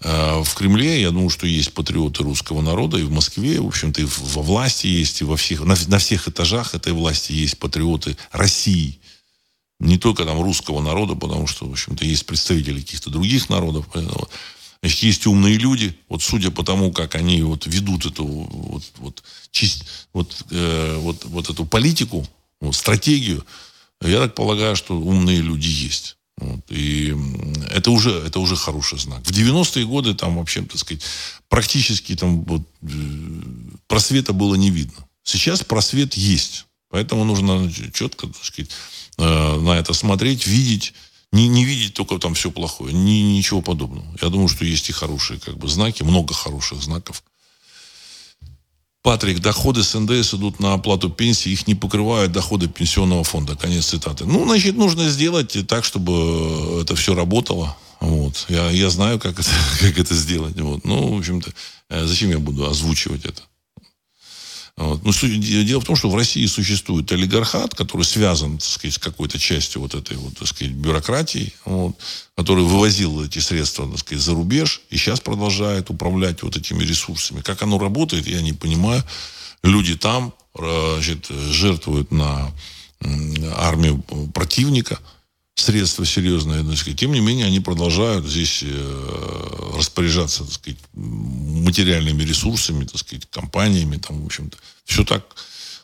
[0.00, 4.00] э, в Кремле, я думаю, что есть патриоты русского народа, и в Москве, в общем-то,
[4.00, 8.16] и во власти есть, и во всех, на, на всех этажах этой власти есть патриоты
[8.32, 8.98] России
[9.80, 13.86] не только там русского народа, потому что, в общем-то, есть представители каких-то других народов.
[14.80, 19.22] Значит, есть умные люди, вот судя по тому, как они вот ведут эту вот, вот,
[19.50, 22.26] чист, вот, э, вот, вот эту политику,
[22.60, 23.44] вот, стратегию,
[24.02, 26.18] я так полагаю, что умные люди есть.
[26.36, 27.16] Вот, и
[27.70, 29.22] это уже, это уже хороший знак.
[29.24, 31.02] В 90-е годы там вообще, так сказать,
[31.48, 32.86] практически там вот, э,
[33.86, 35.06] просвета было не видно.
[35.22, 36.66] Сейчас просвет есть.
[36.90, 38.70] Поэтому нужно четко, так сказать,
[39.18, 40.94] Э, на это смотреть, видеть,
[41.32, 44.06] не, не видеть только там все плохое, ни, ничего подобного.
[44.20, 47.22] Я думаю, что есть и хорошие как бы, знаки, много хороших знаков.
[49.02, 53.54] Патрик, доходы с НДС идут на оплату пенсии, их не покрывают доходы пенсионного фонда.
[53.54, 54.24] Конец цитаты.
[54.24, 57.76] Ну, значит, нужно сделать так, чтобы это все работало.
[58.00, 58.46] Вот.
[58.48, 59.50] Я, я знаю, как это,
[59.80, 60.58] как это сделать.
[60.58, 60.84] Вот.
[60.84, 61.52] Ну, в общем-то,
[61.90, 63.42] э, зачем я буду озвучивать это?
[64.76, 65.04] Вот.
[65.04, 68.98] Но ну, дело в том, что в России существует олигархат, который связан, так сказать, с
[68.98, 71.96] какой-то частью вот этой вот, так сказать, бюрократии, вот,
[72.36, 77.40] который вывозил эти средства, так сказать, за рубеж и сейчас продолжает управлять вот этими ресурсами.
[77.40, 79.04] Как оно работает, я не понимаю.
[79.62, 82.52] Люди там значит, жертвуют на
[83.56, 84.02] армию
[84.32, 84.98] противника–
[85.54, 92.84] средства серьезные, значит, тем не менее они продолжают здесь э, распоряжаться, так сказать, материальными ресурсами,
[92.84, 94.58] так сказать, компаниями, там, в общем-то.
[94.84, 95.24] Все так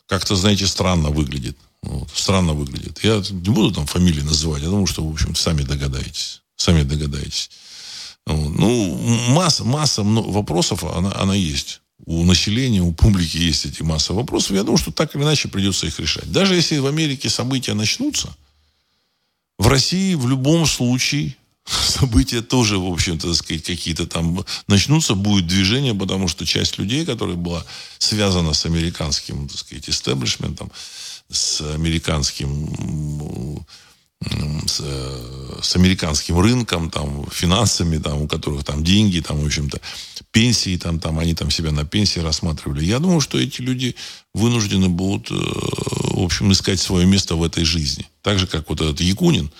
[0.07, 1.57] как-то, знаете, странно выглядит.
[1.83, 2.99] Вот, странно выглядит.
[3.03, 6.41] Я не буду там фамилии называть, я думаю, что, в общем, сами догадаетесь.
[6.57, 7.49] Сами догадаетесь.
[8.27, 8.97] Ну,
[9.29, 11.81] масса, масса вопросов, она, она есть.
[12.05, 14.51] У населения, у публики есть эти масса вопросов.
[14.51, 16.31] Я думаю, что так или иначе придется их решать.
[16.31, 18.35] Даже если в Америке события начнутся,
[19.57, 21.35] в России в любом случае
[21.65, 27.05] события тоже, в общем-то, так сказать, какие-то там начнутся, будет движение, потому что часть людей,
[27.05, 27.65] которая была
[27.97, 30.71] связана с американским, так сказать, истеблишментом,
[31.29, 33.65] с американским
[34.67, 34.81] с,
[35.61, 39.79] с американским рынком, там, финансами, там, у которых там деньги, там, в общем-то,
[40.31, 42.85] пенсии, там, там, они там себя на пенсии рассматривали.
[42.85, 43.95] Я думаю, что эти люди
[44.33, 48.07] вынуждены будут, э, в общем, искать свое место в этой жизни.
[48.21, 49.51] Так же, как вот этот Якунин,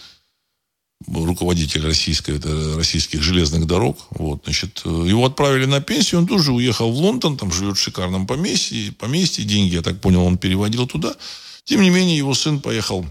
[1.07, 3.97] руководитель российской, это, российских железных дорог.
[4.11, 8.27] Вот, значит, его отправили на пенсию, он тоже уехал в Лондон, там живет в шикарном
[8.27, 11.15] поместье, поместье, деньги, я так понял, он переводил туда.
[11.63, 13.05] Тем не менее, его сын поехал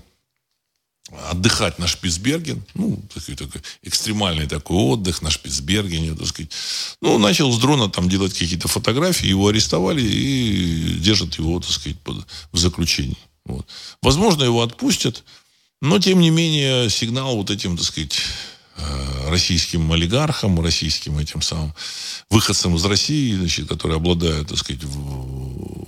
[1.29, 6.51] отдыхать на Шпицберген, ну, такой, такой экстремальный такой отдых на Шпицбергене, так сказать.
[7.01, 11.99] Ну, начал с дрона там делать какие-то фотографии, его арестовали и держат его, так сказать,
[12.01, 13.19] под, в заключении.
[13.45, 13.67] Вот.
[14.03, 15.25] Возможно, его отпустят,
[15.81, 18.21] но, тем не менее, сигнал вот этим, так сказать,
[18.81, 21.75] Э, российским олигархам, российским этим самым
[22.31, 24.83] выходцам из России, значит, которые обладают, так сказать,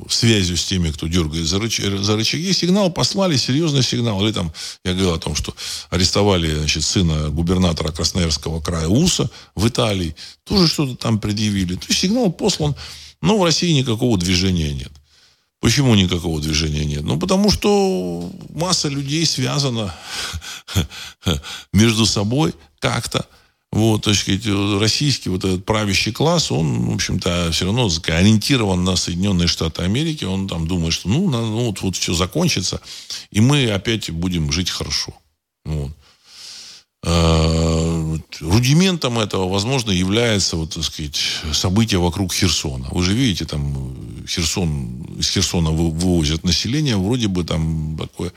[0.08, 4.24] связью с теми, кто дергает за, рыч, за рычаги, сигнал послали, серьезный сигнал.
[4.24, 4.52] Или там,
[4.84, 5.54] я говорил о том, что
[5.90, 11.74] арестовали, значит, сына губернатора Красноярского края Уса в Италии, тоже что-то там предъявили.
[11.74, 12.74] То есть сигнал послан,
[13.20, 14.92] но в России никакого движения нет.
[15.60, 17.04] Почему никакого движения нет?
[17.04, 19.94] Ну, потому что масса людей связана
[21.72, 23.26] между собой как-то.
[23.72, 24.46] Вот, так сказать,
[24.78, 30.26] российский вот этот правящий класс, он, в общем-то, все равно ориентирован на Соединенные Штаты Америки.
[30.26, 32.82] Он там думает, что ну, ну вот, вот все закончится,
[33.30, 35.14] и мы опять будем жить хорошо.
[35.64, 35.90] Вот.
[37.04, 41.18] А, рудиментом этого, возможно, является вот, так сказать,
[41.54, 42.88] события вокруг Херсона.
[42.90, 48.34] Вы же видите, там Херсон, из Херсона вывозят население, вроде бы там такое,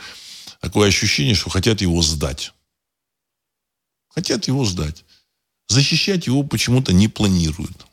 [0.61, 2.53] такое ощущение, что хотят его сдать.
[4.09, 5.04] Хотят его сдать.
[5.67, 7.85] Защищать его почему-то не планируют.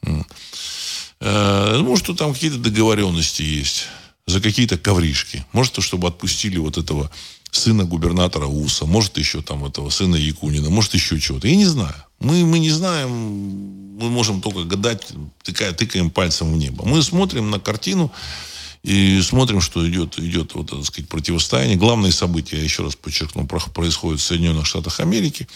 [1.21, 3.87] Э, может, что там какие-то договоренности есть
[4.27, 5.45] за какие-то ковришки.
[5.53, 7.11] Может, чтобы отпустили вот этого
[7.51, 11.49] сына губернатора УСа, может, еще там этого сына Якунина, может, еще чего-то.
[11.49, 11.95] Я не знаю.
[12.19, 15.09] Мы, мы не знаем, мы можем только гадать,
[15.43, 16.85] тыкая, тыкаем пальцем в небо.
[16.85, 18.13] Мы смотрим на картину
[18.83, 21.77] и смотрим, что идет, идет вот, так сказать, противостояние.
[21.77, 25.47] Главные события, я еще раз подчеркну, происходят в Соединенных Штатах Америки.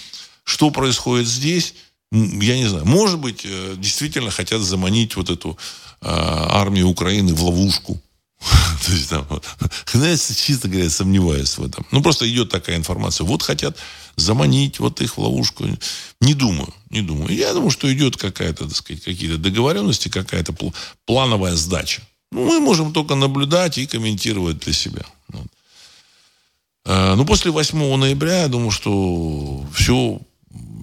[0.44, 1.74] Что происходит здесь,
[2.12, 2.86] я не знаю.
[2.86, 5.58] Может быть, э, действительно хотят заманить вот эту
[6.00, 8.00] э, армию Украины в ловушку.
[8.86, 9.44] То есть там, вот,
[9.92, 11.86] знаете, чисто говоря, сомневаюсь в этом.
[11.90, 13.24] Ну, просто идет такая информация.
[13.24, 13.76] Вот хотят
[14.16, 15.64] заманить вот их в ловушку.
[16.20, 17.34] Не думаю, не думаю.
[17.34, 20.54] Я думаю, что идет какая-то, так сказать, какие-то договоренности, какая-то
[21.04, 22.02] плановая сдача.
[22.32, 25.02] Ну, мы можем только наблюдать и комментировать для себя.
[26.84, 30.20] А, ну, после 8 ноября, я думаю, что все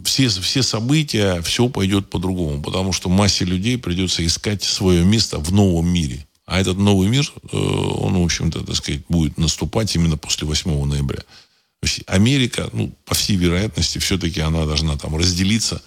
[0.03, 5.51] все, все события, все пойдет по-другому, потому что массе людей придется искать свое место в
[5.51, 6.25] новом мире.
[6.45, 10.85] А этот новый мир, э, он, в общем-то, так сказать, будет наступать именно после 8
[10.85, 11.23] ноября.
[12.07, 15.81] Америка, ну, по всей вероятности, все-таки она должна там разделиться,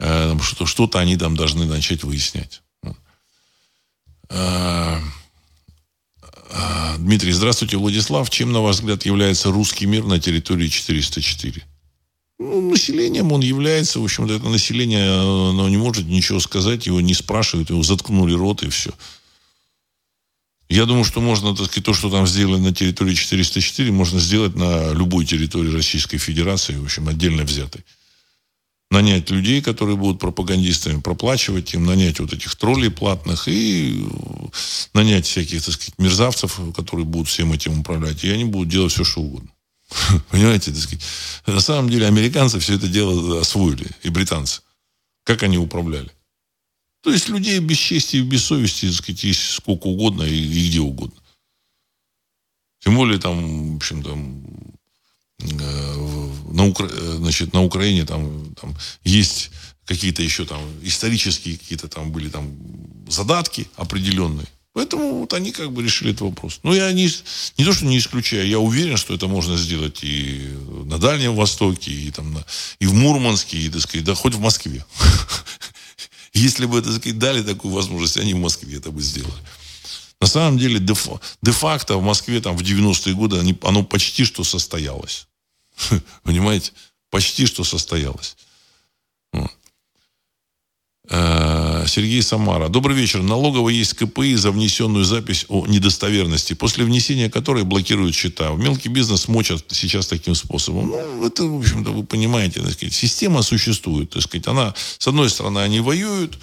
[0.00, 2.62] э, что, что-то они там должны начать выяснять.
[4.30, 4.98] Э,
[6.98, 8.30] Дмитрий, здравствуйте, Владислав.
[8.30, 11.62] Чем, на ваш взгляд, является русский мир на территории 404?
[12.42, 17.14] Ну, населением он является, в общем-то, это население, оно не может ничего сказать, его не
[17.14, 18.92] спрашивают, его заткнули рот и все.
[20.68, 24.56] Я думаю, что можно, так сказать, то, что там сделали на территории 404, можно сделать
[24.56, 27.84] на любой территории Российской Федерации, в общем, отдельно взятой.
[28.90, 34.02] Нанять людей, которые будут пропагандистами, проплачивать им, нанять вот этих троллей платных и
[34.92, 38.24] нанять всяких, так сказать, мерзавцев, которые будут всем этим управлять.
[38.24, 39.50] И они будут делать все, что угодно.
[40.30, 41.04] Понимаете, так сказать.
[41.46, 44.62] На самом деле американцы все это дело освоили, и британцы.
[45.24, 46.10] Как они управляли.
[47.02, 50.68] То есть людей без чести и без совести, так сказать, есть сколько угодно и, и
[50.68, 51.20] где угодно.
[52.80, 54.44] Тем более там, в общем, там,
[55.38, 56.88] э, на, Укра...
[56.88, 59.50] значит, на Украине там, там есть
[59.84, 62.56] какие-то еще там исторические какие-то там были там
[63.08, 64.46] задатки определенные.
[64.74, 66.60] Поэтому вот они как бы решили этот вопрос.
[66.62, 67.10] Ну, я не,
[67.58, 70.48] не то, что не исключаю, я уверен, что это можно сделать и
[70.86, 72.42] на Дальнем Востоке, и, там,
[72.78, 74.84] и в Мурманске, и, так сказать, да хоть в Москве.
[76.32, 79.34] Если бы, так сказать, дали такую возможность, они в Москве это бы сделали.
[80.22, 85.26] На самом деле, де-факто в Москве там в 90-е годы оно почти что состоялось.
[86.22, 86.72] Понимаете?
[87.10, 88.36] Почти что состоялось.
[91.14, 92.68] Э, Сергей Самара.
[92.70, 93.22] Добрый вечер.
[93.22, 98.48] Налоговая есть КПИ за внесенную запись о недостоверности, после внесения которой блокируют счета.
[98.52, 100.88] Мелкий бизнес мочат сейчас таким способом.
[100.88, 104.08] Ну, это, в общем-то, вы понимаете, так сказать, система существует.
[104.08, 106.38] Так сказать, она, с одной стороны, они воюют,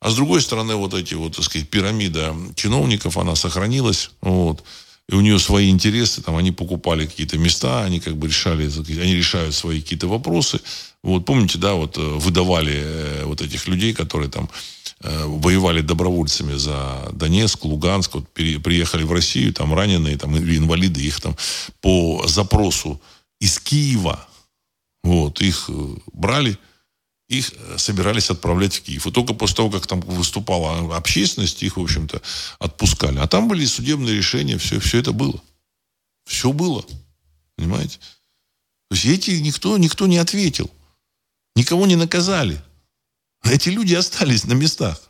[0.00, 4.10] а с другой стороны, вот эти вот, так сказать, пирамида чиновников, она сохранилась.
[4.22, 4.64] Вот
[5.08, 8.68] и у нее свои интересы, там они покупали какие-то места, они как бы решали,
[9.00, 10.60] они решают свои какие-то вопросы.
[11.02, 14.50] Вот помните, да, вот э, выдавали э, вот этих людей, которые там
[15.02, 21.00] э, воевали добровольцами за Донецк, Луганск, вот приехали в Россию, там раненые, там или инвалиды,
[21.00, 21.36] их там
[21.80, 23.00] по запросу
[23.40, 24.26] из Киева,
[25.04, 25.70] вот, их
[26.12, 26.58] брали,
[27.28, 29.06] их собирались отправлять в Киев.
[29.06, 32.22] И только после того, как там выступала общественность, их, в общем-то,
[32.58, 33.18] отпускали.
[33.18, 35.42] А там были судебные решения, все, все это было.
[36.24, 36.84] Все было.
[37.56, 37.98] Понимаете?
[38.88, 40.70] То есть эти никто, никто не ответил.
[41.56, 42.62] Никого не наказали.
[43.42, 45.00] Эти люди остались на местах.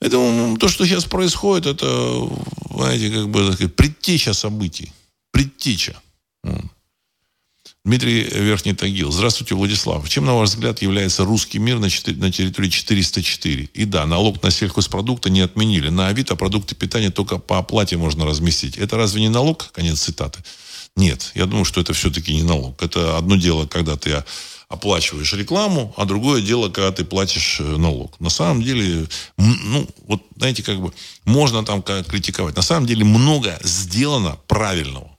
[0.00, 2.30] Это то, что сейчас происходит, это,
[2.70, 4.92] знаете, как бы предтеча событий.
[5.30, 6.00] Предтеча.
[7.82, 9.10] Дмитрий Верхний Тагил.
[9.10, 10.06] Здравствуйте, Владислав.
[10.06, 13.70] Чем, на ваш взгляд, является русский мир на, 4, на территории 404?
[13.72, 15.88] И да, налог на сельхозпродукты не отменили.
[15.88, 18.76] На Авито продукты питания только по оплате можно разместить.
[18.76, 19.72] Это разве не налог?
[19.72, 20.40] Конец цитаты.
[20.94, 22.82] Нет, я думаю, что это все-таки не налог.
[22.82, 24.24] Это одно дело, когда ты
[24.68, 28.20] оплачиваешь рекламу, а другое дело, когда ты платишь э, налог.
[28.20, 30.92] На самом деле, ну, вот, знаете, как бы,
[31.24, 32.56] можно там критиковать.
[32.56, 35.10] На самом деле, много сделано правильного.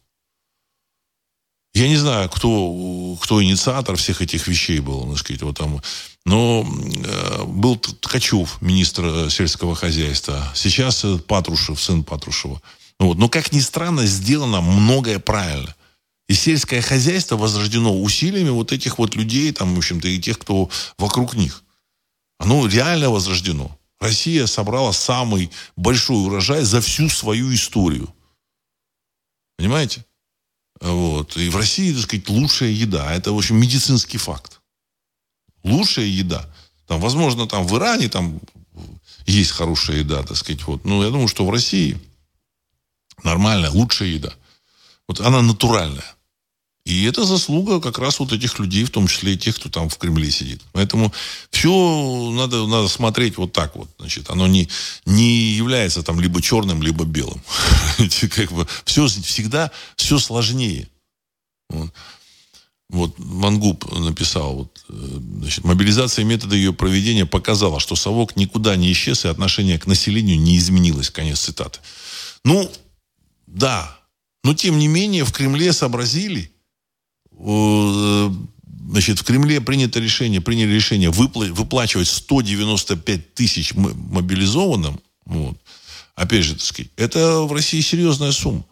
[1.73, 5.81] Я не знаю, кто, кто инициатор всех этих вещей был, так сказать, вот там.
[6.25, 10.51] Но э, был Ткачев, министр сельского хозяйства.
[10.53, 12.61] Сейчас Патрушев, сын Патрушева.
[12.99, 13.17] Вот.
[13.17, 15.73] Но, как ни странно, сделано многое правильно.
[16.27, 20.69] И сельское хозяйство возрождено усилиями вот этих вот людей, там, в общем-то, и тех, кто
[20.97, 21.63] вокруг них.
[22.37, 23.77] Оно реально возрождено.
[23.99, 28.13] Россия собрала самый большой урожай за всю свою историю.
[29.57, 30.05] Понимаете?
[30.81, 31.37] Вот.
[31.37, 33.13] И в России, так сказать, лучшая еда.
[33.13, 34.59] Это, в общем, медицинский факт.
[35.63, 36.49] Лучшая еда.
[36.87, 38.39] Там, возможно, там в Иране там
[39.27, 40.63] есть хорошая еда, так сказать.
[40.63, 40.83] Вот.
[40.83, 41.99] Но я думаю, что в России
[43.23, 44.33] нормальная, лучшая еда.
[45.07, 46.15] Вот она натуральная.
[46.83, 49.87] И это заслуга как раз вот этих людей, в том числе и тех, кто там
[49.87, 50.61] в Кремле сидит.
[50.71, 51.13] Поэтому
[51.51, 53.87] все надо, надо смотреть вот так вот.
[53.99, 54.67] Значит, оно не,
[55.05, 57.41] не является там либо черным, либо белым.
[58.35, 60.87] как бы все всегда все сложнее.
[62.89, 63.17] Вот.
[63.19, 68.91] Мангуб написал, вот, э, значит, мобилизация и методы ее проведения показала, что совок никуда не
[68.91, 71.09] исчез, и отношение к населению не изменилось.
[71.09, 71.79] Конец цитаты.
[72.43, 72.69] Ну,
[73.47, 73.97] да.
[74.43, 76.51] Но, тем не менее, в Кремле сообразили,
[78.91, 84.99] значит, в Кремле принято решение, приняли решение выпла- выплачивать 195 тысяч мобилизованным.
[85.25, 85.57] Вот.
[86.15, 88.65] Опять же, так сказать, это в России серьезная сумма.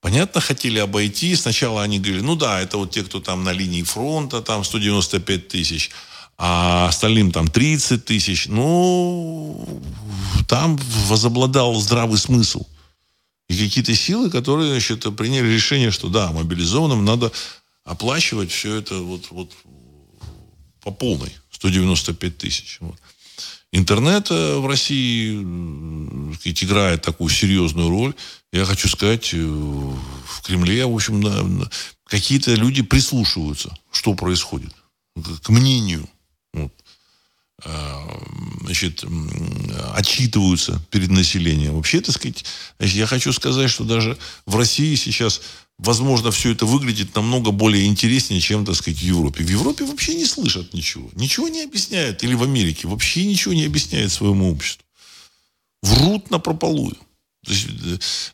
[0.00, 1.34] Понятно, хотели обойти.
[1.34, 5.48] Сначала они говорили, ну да, это вот те, кто там на линии фронта, там 195
[5.48, 5.90] тысяч,
[6.38, 8.46] а остальным там 30 тысяч.
[8.46, 9.82] Ну,
[10.46, 12.64] там возобладал здравый смысл.
[13.48, 17.32] И какие-то силы, которые, значит, приняли решение, что да, мобилизованным надо
[17.86, 19.52] оплачивать все это вот, вот
[20.82, 22.78] по полной, 195 тысяч.
[22.80, 22.96] Вот.
[23.72, 25.34] Интернет э, в России
[26.34, 28.14] сказать, играет такую серьезную роль.
[28.52, 31.68] Я хочу сказать, э, в Кремле, в общем,
[32.04, 34.74] какие-то люди прислушиваются, что происходит,
[35.42, 36.08] к мнению.
[36.52, 36.72] Вот.
[37.64, 38.20] А,
[38.62, 39.04] значит,
[39.94, 41.76] отчитываются перед населением.
[41.76, 42.44] Вообще, так сказать,
[42.80, 45.40] я хочу сказать, что даже в России сейчас
[45.78, 49.44] возможно, все это выглядит намного более интереснее, чем, так сказать, в Европе.
[49.44, 51.10] В Европе вообще не слышат ничего.
[51.14, 52.22] Ничего не объясняют.
[52.24, 54.84] Или в Америке вообще ничего не объясняют своему обществу.
[55.82, 56.96] Врут на прополую.
[57.44, 57.66] То есть,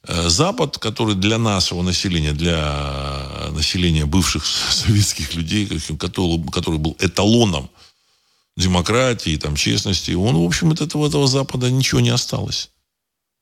[0.05, 5.69] э, Запад, который для нашего населения, для населения бывших советских людей,
[5.99, 7.69] который был эталоном
[8.57, 12.71] демократии, там, честности, он, в общем, от этого, этого Запада ничего не осталось.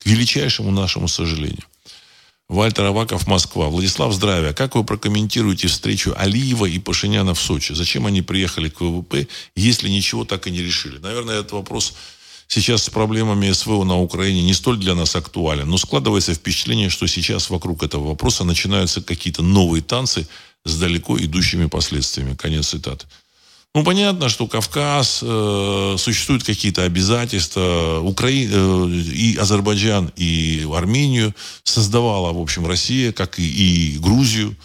[0.01, 1.65] К величайшему нашему сожалению.
[2.51, 3.69] Вальтер Аваков, Москва.
[3.69, 4.53] Владислав, здравия.
[4.53, 7.75] Как вы прокомментируете встречу Алиева и Пашиняна в Сочи?
[7.75, 10.99] Зачем они приехали к ВВП, если ничего так и не решили?
[10.99, 11.95] Наверное, этот вопрос
[12.49, 15.71] сейчас с проблемами СВО на Украине не столь для нас актуален.
[15.71, 20.27] Но складывается впечатление, что сейчас вокруг этого вопроса начинаются какие-то новые танцы
[20.65, 22.35] с далеко идущими последствиями.
[22.35, 23.07] Конец цитаты.
[23.73, 28.01] Ну, понятно, что Кавказ, э, существуют какие-то обязательства.
[28.01, 34.57] Украина э, и Азербайджан, и Армению создавала, в общем, Россия, как и, и Грузию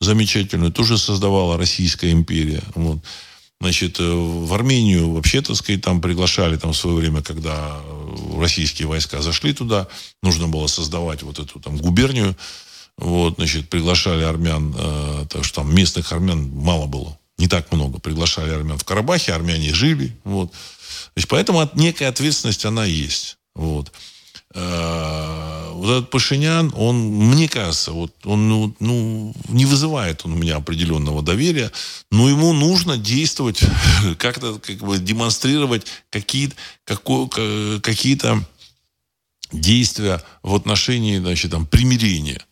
[0.00, 2.62] замечательную, тоже создавала Российская империя.
[2.74, 3.00] Вот.
[3.60, 7.78] Значит, э, в Армению вообще, так сказать, там приглашали там в свое время, когда
[8.38, 9.86] российские войска зашли туда,
[10.22, 12.34] нужно было создавать вот эту там губернию.
[12.96, 17.98] Вот, значит, приглашали армян, э, так что там местных армян мало было не так много
[17.98, 20.14] приглашали армян в Карабахе, армяне жили.
[20.24, 20.52] Вот.
[20.52, 23.38] То есть, поэтому некая ответственность, она есть.
[23.54, 23.90] Вот.
[24.54, 30.36] Э, вот этот Пашинян, он, мне кажется, вот он ну, ну, не вызывает он у
[30.36, 31.72] меня определенного доверия,
[32.10, 33.62] но ему нужно действовать,
[34.18, 36.56] как-то как бы демонстрировать какие-то
[37.82, 38.18] какие
[39.52, 42.44] действия в отношении значит, там, примирения.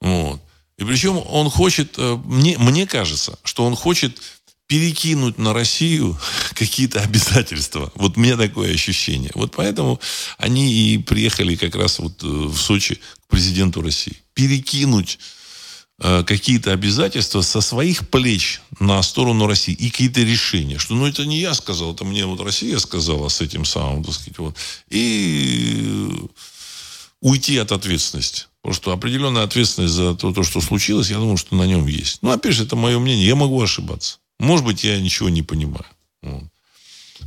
[0.00, 0.40] Вот.
[0.78, 4.18] И причем он хочет, э, мне, мне кажется, что он хочет
[4.66, 6.18] перекинуть на Россию
[6.54, 7.92] какие-то обязательства.
[7.94, 9.30] Вот у меня такое ощущение.
[9.34, 10.00] Вот поэтому
[10.38, 14.16] они и приехали как раз вот э, в Сочи к президенту России.
[14.32, 15.18] Перекинуть
[15.98, 21.26] э, какие-то обязательства со своих плеч на сторону России и какие-то решения, что ну это
[21.26, 24.56] не я сказал, это мне вот Россия сказала с этим самым, так сказать, вот.
[24.88, 26.10] И
[27.20, 28.46] уйти от ответственности.
[28.62, 32.18] Потому что определенная ответственность за то, то, что случилось, я думаю, что на нем есть.
[32.22, 33.26] Ну, опять же, это мое мнение.
[33.26, 34.18] Я могу ошибаться.
[34.38, 35.86] Может быть, я ничего не понимаю.
[36.22, 36.44] Вот.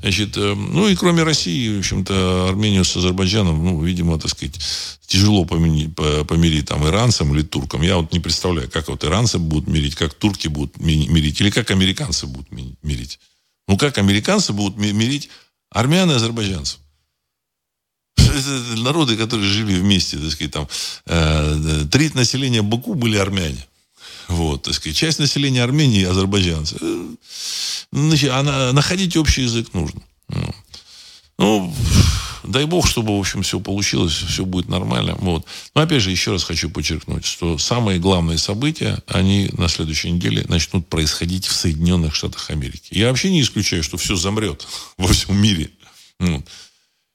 [0.02, 4.60] Значит, э, ну и кроме России, в общем-то, Армению с Азербайджаном, ну, видимо, так сказать,
[5.08, 5.96] тяжело помирить,
[6.28, 7.82] помирить там иранцам или туркам.
[7.82, 11.72] Я вот не представляю, как вот иранцы будут мирить, как турки будут мирить, или как
[11.72, 13.20] американцы будут мирить.
[13.68, 15.30] Ну, как американцы будут мирить
[15.70, 16.80] армян и азербайджанцев?
[18.78, 20.68] Народы, которые жили вместе, так сказать, там,
[21.06, 23.66] э, треть населения Баку были армяне.
[24.28, 26.78] Вот, так сказать, часть населения Армении азербайджанцы.
[26.82, 27.08] Э,
[27.92, 30.02] значит, а находить общий язык нужно.
[31.38, 31.74] Ну,
[32.44, 35.16] дай бог, чтобы, в общем, все получилось, все будет нормально.
[35.20, 35.46] Вот.
[35.74, 40.46] Но, опять же, еще раз хочу подчеркнуть, что самые главные события, они на следующей неделе
[40.48, 42.88] начнут происходить в Соединенных Штатах Америки.
[42.92, 44.68] Я вообще не исключаю, что все замрет
[44.98, 45.70] во всем мире.
[46.20, 46.46] Вот.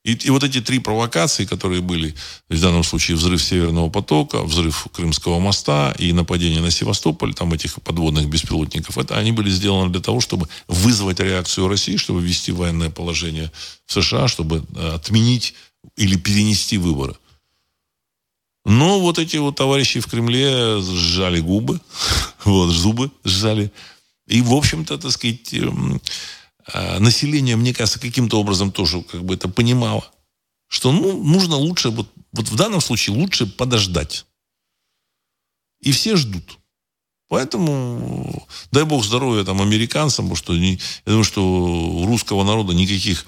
[0.03, 2.15] И, и вот эти три провокации, которые были,
[2.49, 7.83] в данном случае взрыв Северного потока, взрыв Крымского моста и нападение на Севастополь, там этих
[7.83, 12.89] подводных беспилотников, это они были сделаны для того, чтобы вызвать реакцию России, чтобы ввести военное
[12.89, 13.53] положение
[13.85, 15.55] в США, чтобы э, отменить
[15.97, 17.15] или перенести выборы.
[18.65, 21.79] Но вот эти вот товарищи в Кремле сжали губы,
[22.45, 23.71] вот, зубы сжали.
[24.27, 26.01] И, в общем-то, так сказать, эм,
[26.99, 30.05] население, мне кажется, каким-то образом тоже как бы это понимало,
[30.69, 34.25] что ну, нужно лучше, вот, вот в данном случае лучше подождать.
[35.81, 36.59] И все ждут.
[37.29, 42.73] Поэтому дай бог здоровья там американцам, потому что не, я думаю, что у русского народа
[42.75, 43.25] никаких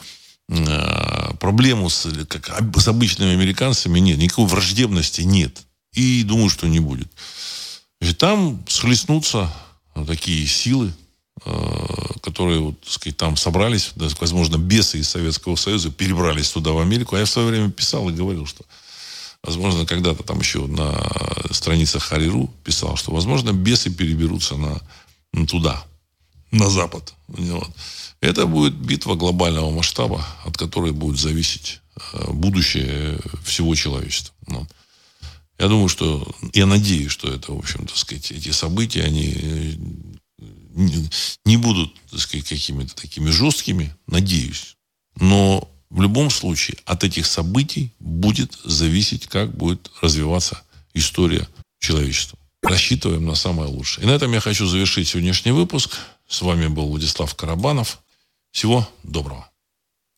[0.48, 5.66] э, проблем с, как, с обычными американцами нет, никакой враждебности нет.
[5.92, 7.12] И думаю, что не будет.
[8.00, 9.52] Значит, там схлестнутся
[10.06, 10.92] такие силы,
[12.22, 17.16] которые, вот, так сказать, там собрались, возможно, бесы из Советского Союза перебрались туда, в Америку.
[17.16, 18.64] А я в свое время писал и говорил, что,
[19.42, 20.94] возможно, когда-то там еще на
[21.50, 24.80] страницах Хариру писал, что, возможно, бесы переберутся на,
[25.32, 25.84] на туда,
[26.52, 27.14] на Запад.
[27.28, 27.68] Вот.
[28.20, 34.32] Это будет битва глобального масштаба, от которой будет зависеть э, будущее всего человечества.
[34.46, 34.68] Вот.
[35.58, 39.76] Я думаю, что, я надеюсь, что это, в общем, так сказать, эти события, они
[40.74, 44.76] не будут, так сказать, какими-то такими жесткими, надеюсь.
[45.16, 50.62] Но в любом случае от этих событий будет зависеть, как будет развиваться
[50.94, 51.46] история
[51.78, 52.38] человечества.
[52.62, 54.04] Рассчитываем на самое лучшее.
[54.04, 55.98] И на этом я хочу завершить сегодняшний выпуск.
[56.28, 57.98] С вами был Владислав Карабанов.
[58.52, 59.51] Всего доброго.